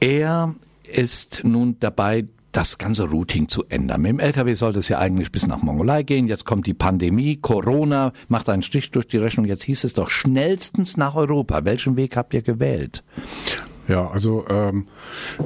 Er 0.00 0.54
ist 0.90 1.42
nun 1.44 1.76
dabei, 1.78 2.24
das 2.52 2.78
ganze 2.78 3.04
Routing 3.04 3.48
zu 3.48 3.64
ändern. 3.68 4.00
Mit 4.00 4.10
dem 4.10 4.20
LKW 4.20 4.54
sollte 4.54 4.78
es 4.78 4.88
ja 4.88 4.98
eigentlich 4.98 5.30
bis 5.30 5.46
nach 5.46 5.62
Mongolei 5.62 6.02
gehen. 6.04 6.28
Jetzt 6.28 6.46
kommt 6.46 6.66
die 6.66 6.74
Pandemie, 6.74 7.36
Corona 7.36 8.12
macht 8.28 8.48
einen 8.48 8.62
Stich 8.62 8.90
durch 8.90 9.06
die 9.06 9.18
Rechnung. 9.18 9.46
Jetzt 9.46 9.62
hieß 9.62 9.84
es 9.84 9.94
doch 9.94 10.08
schnellstens 10.10 10.96
nach 10.96 11.14
Europa. 11.14 11.64
Welchen 11.64 11.96
Weg 11.96 12.16
habt 12.16 12.32
ihr 12.34 12.42
gewählt? 12.42 13.04
Ja, 13.88 14.08
also 14.08 14.44
ähm, 14.48 14.86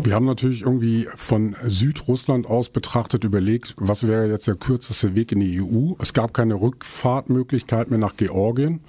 wir 0.03 0.15
haben 0.15 0.27
natürlich 0.27 0.63
irgendwie 0.63 1.09
von 1.17 1.57
Südrussland 1.65 2.47
aus 2.47 2.69
betrachtet 2.69 3.25
überlegt, 3.25 3.75
was 3.79 4.07
wäre 4.07 4.29
jetzt 4.29 4.47
der 4.47 4.57
kürzeste 4.57 5.15
Weg 5.15 5.33
in 5.33 5.41
die 5.41 5.61
EU. 5.61 5.95
Es 5.99 6.13
gab 6.13 6.35
keine 6.35 6.55
Rückfahrtmöglichkeit 6.55 7.89
mehr 7.89 7.99
nach 7.99 8.17
Georgien, 8.17 8.81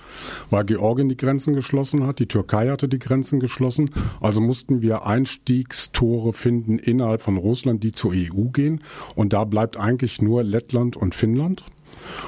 weil 0.50 0.66
Georgien 0.66 1.08
die 1.08 1.16
Grenzen 1.16 1.54
geschlossen 1.54 2.06
hat, 2.06 2.20
die 2.20 2.27
Türkei 2.27 2.70
hatte 2.70 2.89
die 2.89 3.00
Grenzen 3.00 3.39
geschlossen. 3.39 3.89
Also 4.20 4.42
mussten 4.42 4.82
wir 4.82 5.06
Einstiegstore 5.06 6.34
finden 6.34 6.77
innerhalb 6.77 7.22
von 7.22 7.38
Russland, 7.38 7.84
die 7.84 7.94
zur 7.94 8.12
EU 8.12 8.50
gehen. 8.51 8.82
Und 9.16 9.32
da 9.32 9.46
bleibt 9.46 9.77
eigentlich 9.77 10.22
nur 10.22 10.44
Lettland 10.44 10.98
und 10.98 11.16
Finnland. 11.16 11.63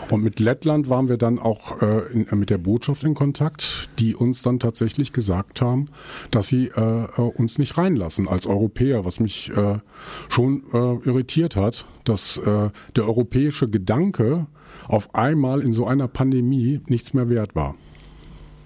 Und 0.10 0.24
mit 0.24 0.40
Lettland 0.40 0.90
waren 0.90 1.08
wir 1.08 1.18
dann 1.18 1.40
auch 1.40 1.82
äh, 1.82 2.12
in, 2.12 2.40
mit 2.40 2.50
der 2.50 2.58
Botschaft 2.58 3.04
in 3.04 3.14
Kontakt, 3.14 3.90
die 4.00 4.16
uns 4.16 4.42
dann 4.42 4.60
tatsächlich 4.60 5.14
gesagt 5.14 5.62
haben, 5.62 5.86
dass 6.32 6.48
sie 6.48 6.68
äh, 6.68 7.04
äh, 7.04 7.22
uns 7.22 7.60
nicht 7.60 7.78
reinlassen 7.78 8.28
als 8.28 8.48
Europäer, 8.48 9.06
was 9.06 9.20
mich 9.20 9.52
äh, 9.56 9.78
schon 10.30 10.64
äh, 10.74 11.08
irritiert 11.08 11.56
hat, 11.56 11.86
dass 12.04 12.38
äh, 12.38 12.70
der 12.96 13.06
europäische 13.06 13.70
Gedanke 13.70 14.48
auf 14.88 15.14
einmal 15.14 15.62
in 15.62 15.74
so 15.74 15.86
einer 15.86 16.08
Pandemie 16.08 16.82
nichts 16.88 17.14
mehr 17.14 17.30
wert 17.30 17.56
war. 17.56 17.76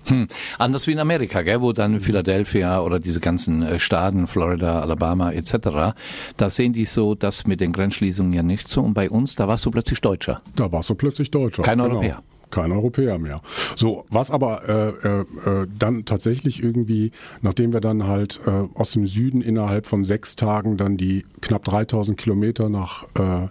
Hm. 0.06 0.28
Anders 0.58 0.88
wie 0.88 0.92
in 0.92 1.00
Amerika, 1.00 1.42
gell, 1.42 1.62
wo 1.62 1.74
dann 1.74 2.02
Philadelphia 2.02 2.82
oder 2.82 3.00
diese 3.00 3.20
ganzen 3.20 3.64
äh, 3.64 3.80
Staaten, 3.80 4.28
Florida, 4.28 4.82
Alabama 4.82 5.32
etc., 5.32 5.96
da 6.38 6.50
sehen 6.50 6.74
die 6.74 6.86
so 6.86 7.16
das 7.16 7.48
mit 7.48 7.60
den 7.62 7.74
Grenzschließungen 7.74 8.34
ja 8.34 8.44
nicht 8.44 8.68
so. 8.68 8.82
Und 8.82 8.94
bei 8.94 9.10
uns, 9.10 9.36
da 9.36 9.48
warst 9.48 9.66
du 9.66 9.72
plötzlich 9.72 10.02
Deutscher. 10.02 10.42
Da 10.56 10.72
warst 10.72 10.90
du 10.90 10.96
plötzlich 10.96 11.32
Deutscher. 11.32 11.64
Kein 11.64 11.78
genau. 11.78 11.92
Europäer 11.92 12.24
kein 12.54 12.72
Europäer 12.72 13.18
mehr. 13.18 13.42
So, 13.76 14.06
was 14.10 14.30
aber 14.30 14.70
äh, 14.70 14.90
äh, 15.08 15.22
äh, 15.22 15.68
dann 15.78 16.06
tatsächlich 16.06 16.62
irgendwie, 16.62 17.12
nachdem 17.42 17.74
wir 17.74 17.82
dann 17.82 18.06
halt 18.06 18.40
äh, 18.46 18.68
aus 18.76 18.92
dem 18.92 19.08
Süden 19.08 19.42
innerhalb 19.42 19.88
von 19.88 20.06
sechs 20.06 20.36
Tagen 20.36 20.78
dann 20.78 20.96
die 20.96 21.26
knapp 21.42 21.64
3000 21.64 22.16
Kilometer 22.16 22.70
nach 22.70 23.06
äh, 23.18 23.48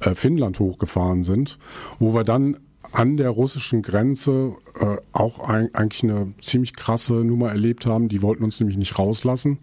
äh, 0.00 0.14
Finnland 0.16 0.58
hochgefahren 0.58 1.22
sind, 1.22 1.58
wo 2.00 2.12
wir 2.12 2.24
dann 2.24 2.56
an 2.92 3.16
der 3.16 3.30
russischen 3.30 3.82
Grenze 3.82 4.56
äh, 4.78 4.96
auch 5.12 5.40
ein, 5.40 5.74
eigentlich 5.74 6.02
eine 6.02 6.32
ziemlich 6.40 6.74
krasse 6.74 7.14
Nummer 7.14 7.50
erlebt 7.50 7.86
haben. 7.86 8.08
Die 8.08 8.22
wollten 8.22 8.44
uns 8.44 8.58
nämlich 8.60 8.78
nicht 8.78 8.98
rauslassen. 8.98 9.58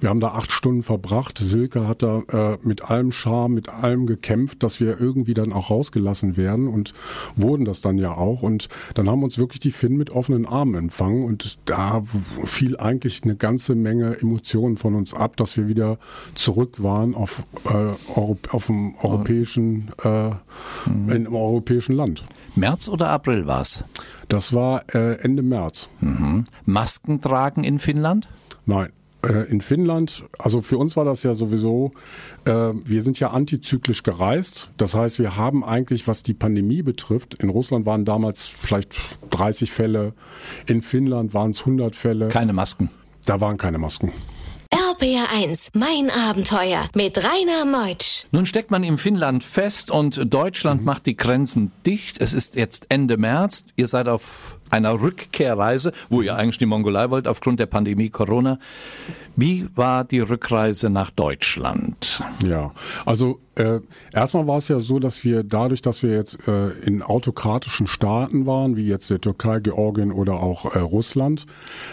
Wir 0.00 0.10
haben 0.10 0.20
da 0.20 0.28
acht 0.28 0.52
Stunden 0.52 0.82
verbracht. 0.82 1.38
Silke 1.38 1.86
hat 1.86 2.02
da 2.02 2.22
äh, 2.28 2.58
mit 2.62 2.90
allem 2.90 3.12
Charme, 3.12 3.54
mit 3.54 3.68
allem 3.68 4.06
gekämpft, 4.06 4.62
dass 4.62 4.80
wir 4.80 5.00
irgendwie 5.00 5.34
dann 5.34 5.52
auch 5.52 5.70
rausgelassen 5.70 6.36
werden 6.36 6.68
und 6.68 6.92
wurden 7.36 7.64
das 7.64 7.80
dann 7.80 7.98
ja 7.98 8.12
auch. 8.12 8.42
Und 8.42 8.68
dann 8.94 9.08
haben 9.08 9.22
uns 9.22 9.38
wirklich 9.38 9.60
die 9.60 9.70
Finn 9.70 9.96
mit 9.96 10.10
offenen 10.10 10.46
Armen 10.46 10.74
empfangen 10.74 11.24
und 11.24 11.58
da 11.64 12.02
fiel 12.44 12.76
eigentlich 12.76 13.22
eine 13.22 13.36
ganze 13.36 13.74
Menge 13.74 14.18
Emotionen 14.20 14.76
von 14.76 14.94
uns 14.94 15.14
ab, 15.14 15.36
dass 15.36 15.56
wir 15.56 15.68
wieder 15.68 15.98
zurück 16.34 16.82
waren 16.82 17.14
auf, 17.14 17.42
äh, 17.64 17.94
auf 18.48 18.66
dem 18.66 18.94
europäischen, 18.96 19.90
äh, 20.02 20.28
mhm. 20.28 21.10
in, 21.10 21.26
im 21.26 21.34
europäischen 21.34 21.94
Land. 21.94 22.24
März 22.58 22.88
oder 22.88 23.10
April 23.10 23.46
war's? 23.46 23.84
Das 24.28 24.52
war 24.52 24.82
äh, 24.94 25.20
Ende 25.20 25.42
März. 25.42 25.88
Mhm. 26.00 26.44
Masken 26.64 27.20
tragen 27.20 27.64
in 27.64 27.78
Finnland? 27.78 28.28
Nein. 28.66 28.90
Äh, 29.22 29.50
in 29.50 29.60
Finnland, 29.60 30.24
also 30.38 30.60
für 30.60 30.78
uns 30.78 30.96
war 30.96 31.04
das 31.04 31.24
ja 31.24 31.34
sowieso, 31.34 31.92
äh, 32.44 32.50
wir 32.52 33.02
sind 33.02 33.18
ja 33.18 33.30
antizyklisch 33.30 34.02
gereist. 34.04 34.70
Das 34.76 34.94
heißt, 34.94 35.18
wir 35.18 35.36
haben 35.36 35.64
eigentlich, 35.64 36.06
was 36.06 36.22
die 36.22 36.34
Pandemie 36.34 36.82
betrifft, 36.82 37.34
in 37.34 37.48
Russland 37.48 37.84
waren 37.84 38.04
damals 38.04 38.46
vielleicht 38.46 38.96
30 39.30 39.72
Fälle, 39.72 40.12
in 40.66 40.82
Finnland 40.82 41.34
waren 41.34 41.50
es 41.50 41.60
100 41.60 41.96
Fälle. 41.96 42.28
Keine 42.28 42.52
Masken. 42.52 42.90
Da 43.26 43.40
waren 43.40 43.56
keine 43.56 43.78
Masken. 43.78 44.12
RPR1, 44.98 45.70
mein 45.74 46.10
Abenteuer 46.10 46.88
mit 46.94 47.18
Rainer 47.18 47.64
Meutsch. 47.64 48.24
Nun 48.32 48.46
steckt 48.46 48.72
man 48.72 48.82
in 48.82 48.98
Finnland 48.98 49.44
fest 49.44 49.92
und 49.92 50.32
Deutschland 50.32 50.80
mhm. 50.80 50.86
macht 50.86 51.06
die 51.06 51.16
Grenzen 51.16 51.70
dicht. 51.86 52.20
Es 52.20 52.32
ist 52.32 52.56
jetzt 52.56 52.86
Ende 52.88 53.16
März. 53.16 53.64
Ihr 53.76 53.86
seid 53.86 54.08
auf 54.08 54.56
einer 54.70 55.00
Rückkehrreise, 55.00 55.92
wo 56.08 56.20
ihr 56.20 56.34
eigentlich 56.34 56.58
die 56.58 56.66
Mongolei 56.66 57.10
wollt 57.10 57.28
aufgrund 57.28 57.60
der 57.60 57.66
Pandemie 57.66 58.10
Corona. 58.10 58.58
Wie 59.40 59.68
war 59.76 60.02
die 60.02 60.18
Rückreise 60.18 60.90
nach 60.90 61.10
Deutschland? 61.10 62.20
Ja, 62.44 62.72
also 63.06 63.38
äh, 63.58 63.80
erstmal 64.12 64.46
war 64.46 64.58
es 64.58 64.68
ja 64.68 64.78
so, 64.78 64.98
dass 64.98 65.24
wir 65.24 65.42
dadurch, 65.42 65.82
dass 65.82 66.02
wir 66.02 66.10
jetzt 66.10 66.38
äh, 66.46 66.70
in 66.80 67.02
autokratischen 67.02 67.86
Staaten 67.86 68.46
waren, 68.46 68.76
wie 68.76 68.86
jetzt 68.86 69.10
der 69.10 69.20
Türkei, 69.20 69.60
Georgien 69.60 70.12
oder 70.12 70.34
auch 70.34 70.74
äh, 70.74 70.78
Russland, 70.78 71.46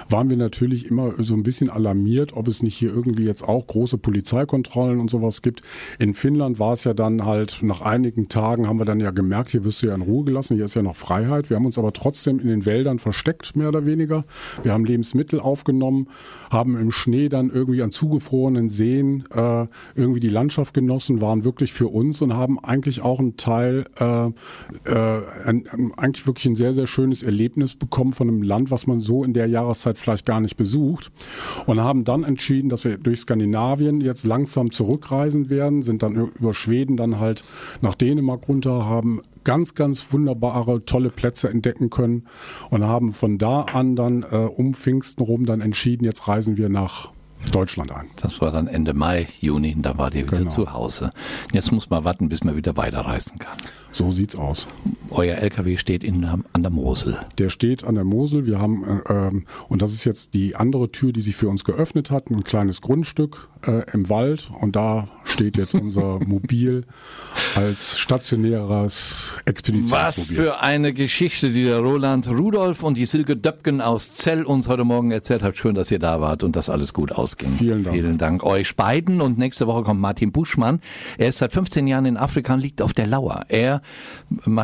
waren 0.10 0.30
wir 0.30 0.38
natürlich 0.38 0.86
immer 0.86 1.14
so 1.18 1.34
ein 1.34 1.44
bisschen 1.44 1.70
alarmiert, 1.70 2.34
ob 2.34 2.48
es 2.48 2.62
nicht 2.62 2.78
hier 2.78 2.90
irgendwie 2.90 3.26
jetzt 3.26 3.44
auch 3.44 3.66
große 3.66 3.98
Polizeikontrollen 3.98 5.00
und 5.00 5.10
sowas 5.10 5.42
gibt. 5.42 5.62
In 5.98 6.14
Finnland 6.14 6.60
war 6.60 6.74
es 6.74 6.84
ja 6.84 6.94
dann 6.94 7.26
halt, 7.26 7.60
nach 7.62 7.82
einigen 7.82 8.30
Tagen 8.30 8.68
haben 8.68 8.80
wir 8.80 8.86
dann 8.86 9.00
ja 9.00 9.12
gemerkt, 9.12 9.52
hier 9.52 9.66
wirst 9.66 9.82
du 9.82 9.88
ja 9.88 9.96
in 9.96 10.02
Ruhe 10.02 10.24
gelassen, 10.24 10.56
hier 10.56 10.66
ist 10.66 10.76
ja 10.76 10.84
noch 10.84 10.96
Freiheit. 10.96 11.50
Wir 11.50 11.58
haben 11.58 11.66
uns 11.66 11.78
aber 11.78 11.94
trotzdem 11.94 12.40
in 12.40 12.48
den 12.48 12.66
Wäldern 12.66 13.00
versteckt, 13.00 13.56
mehr 13.56 13.70
oder 13.70 13.86
weniger. 13.86 14.26
Wir 14.62 14.72
haben 14.72 14.86
Lebensmittel 14.86 15.40
aufgenommen, 15.40 16.10
haben 16.52 16.78
im 16.78 16.92
Schnee 16.92 17.28
dann 17.36 17.50
irgendwie 17.50 17.82
an 17.82 17.92
zugefrorenen 17.92 18.70
Seen 18.70 19.26
äh, 19.34 19.68
irgendwie 19.96 20.20
die 20.20 20.30
Landschaft 20.30 20.74
genossen, 20.74 21.22
waren 21.22 21.44
wirklich 21.44 21.74
für 21.74 21.88
uns 21.88 22.22
und 22.22 22.34
haben 22.34 22.60
eigentlich 22.60 23.02
auch 23.02 23.20
einen 23.20 23.38
Teil, 23.38 23.86
äh, 24.00 24.28
äh, 24.86 25.22
ein, 25.46 25.94
eigentlich 25.98 26.26
wirklich 26.26 26.46
ein 26.46 26.56
sehr, 26.56 26.74
sehr 26.74 26.88
schönes 26.88 27.24
Erlebnis 27.24 27.76
bekommen 27.76 28.14
von 28.14 28.30
einem 28.30 28.42
Land, 28.42 28.72
was 28.72 28.88
man 28.88 29.02
so 29.02 29.24
in 29.24 29.34
der 29.34 29.48
Jahreszeit 29.48 29.98
vielleicht 29.98 30.26
gar 30.26 30.40
nicht 30.40 30.58
besucht. 30.58 31.12
Und 31.66 31.82
haben 31.82 32.04
dann 32.06 32.24
entschieden, 32.24 32.70
dass 32.70 32.84
wir 32.86 32.98
durch 32.98 33.20
Skandinavien 33.22 34.02
jetzt 34.02 34.26
langsam 34.26 34.72
zurückreisen 34.72 35.50
werden, 35.50 35.84
sind 35.84 36.02
dann 36.02 36.16
über 36.16 36.54
Schweden 36.54 36.98
dann 36.98 37.20
halt 37.20 37.44
nach 37.82 37.96
Dänemark 37.96 38.48
runter, 38.48 38.86
haben 38.86 39.22
ganz, 39.44 39.76
ganz 39.76 40.12
wunderbare, 40.12 40.84
tolle 40.86 41.10
Plätze 41.10 41.50
entdecken 41.50 41.90
können 41.90 42.24
und 42.70 42.84
haben 42.84 43.14
von 43.14 43.38
da 43.38 43.62
an 43.62 43.96
dann 43.96 44.24
äh, 44.24 44.36
um 44.36 44.74
Pfingsten 44.74 45.24
rum 45.24 45.46
dann 45.46 45.62
entschieden, 45.62 46.04
jetzt 46.04 46.28
reisen 46.28 46.58
wir 46.58 46.70
nach 46.70 47.15
Deutschland 47.52 47.92
ein. 47.92 48.08
Das 48.18 48.42
war 48.42 48.52
dann 48.52 48.68
Ende 48.68 48.94
Mai, 48.94 49.28
Juni, 49.40 49.76
da 49.78 49.98
war 49.98 50.10
die 50.10 50.26
wieder 50.26 50.38
genau. 50.38 50.50
zu 50.50 50.74
Hause. 50.74 51.12
Jetzt 51.54 51.72
muss 51.72 51.90
man 51.90 52.04
warten, 52.04 52.30
bis 52.30 52.44
man 52.44 52.56
wieder 52.56 52.78
weiterreisen 52.78 53.40
kann. 53.40 53.58
So 53.92 54.12
sieht's 54.12 54.36
aus. 54.36 54.68
Euer 55.10 55.38
LKW 55.38 55.78
steht 55.78 56.04
in, 56.04 56.26
an 56.26 56.62
der 56.62 56.72
Mosel. 56.72 57.18
Der 57.38 57.50
steht 57.50 57.84
an 57.84 57.96
der 57.96 58.04
Mosel. 58.04 58.46
Wir 58.46 58.60
haben, 58.60 58.84
äh, 58.84 59.14
ähm, 59.14 59.46
und 59.70 59.82
das 59.82 59.94
ist 59.94 60.04
jetzt 60.04 60.34
die 60.34 60.56
andere 60.56 60.92
Tür, 60.92 61.14
die 61.14 61.22
sich 61.22 61.36
für 61.36 61.48
uns 61.48 61.64
geöffnet 61.64 62.12
hat, 62.12 62.30
ein 62.30 62.44
kleines 62.44 62.82
Grundstück 62.82 63.48
äh, 63.66 63.90
im 63.94 64.10
Wald. 64.10 64.52
Und 64.60 64.76
da 64.76 65.08
steht 65.24 65.58
jetzt 65.58 65.76
unser 65.76 66.20
Mobil 66.26 66.86
als 67.56 67.98
stationäres 67.98 69.36
Expeditionsmobil. 69.46 70.06
Was 70.06 70.32
für 70.32 70.60
eine 70.62 70.94
Geschichte, 70.94 71.52
die 71.52 71.64
der 71.64 71.80
Roland 71.80 72.28
Rudolf 72.28 72.84
und 72.84 72.98
die 72.98 73.06
Silke 73.06 73.38
Döpken 73.38 73.82
aus 73.82 74.14
Zell 74.16 74.44
uns 74.44 74.68
heute 74.68 74.84
Morgen 74.84 75.12
erzählt 75.12 75.42
hat. 75.42 75.56
Schön, 75.58 75.76
dass 75.76 75.90
ihr 75.92 76.00
da 76.00 76.20
wart 76.20 76.44
und 76.44 76.56
das 76.56 76.70
alles 76.70 76.94
gut 76.94 77.12
ausgeht. 77.12 77.46
Asking. 77.46 77.58
Vielen 77.58 77.84
Dank. 77.84 77.96
Vielen 77.96 78.18
Dank 78.18 78.44
euch 78.44 78.76
beiden. 78.76 79.22
Und 79.22 79.38
nächste 79.38 79.68
Woche 79.68 79.84
kommt 79.84 80.00
Martin 80.00 80.32
Buschmann. 80.32 80.82
Er 81.18 81.30
ist 81.30 81.40
seit 81.40 81.54
15 81.54 81.88
Jahren 81.88 82.06
in 82.06 82.18
Afrika 82.18 82.54
und 82.54 82.60
liegt 82.60 82.82
auf 82.82 82.94
der 82.94 83.08
Lauer. 83.08 83.46
Er 83.50 83.82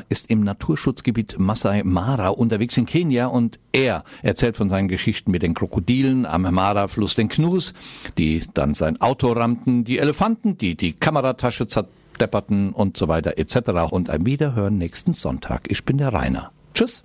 ist 0.10 0.30
im 0.30 0.44
Naturschutzgebiet 0.44 1.38
Masai 1.40 1.84
Mara 1.84 2.30
unterwegs 2.30 2.78
in 2.78 2.86
Kenia 2.86 3.28
und 3.28 3.60
er 3.72 4.04
erzählt 4.22 4.58
von 4.58 4.70
seinen 4.70 4.88
Geschichten 4.88 5.32
mit 5.32 5.44
den 5.44 5.54
Krokodilen 5.54 6.26
am 6.26 6.44
Mara-Fluss, 6.44 7.16
den 7.16 7.30
Knus, 7.30 7.74
die 8.18 8.44
dann 8.54 8.74
sein 8.74 9.00
Auto 9.00 9.32
rammten, 9.32 9.84
die 9.84 10.00
Elefanten, 10.00 10.58
die 10.58 10.76
die 10.76 10.94
Kameratasche 10.94 11.68
zerdepperten 12.22 12.72
und 12.72 12.98
so 12.98 13.08
weiter 13.08 13.38
etc. 13.38 13.92
Und 13.92 14.10
ein 14.12 14.26
Wiederhören 14.26 14.78
nächsten 14.78 15.14
Sonntag. 15.16 15.64
Ich 15.70 15.86
bin 15.86 15.98
der 15.98 16.14
Rainer. 16.14 16.52
Tschüss. 16.76 17.04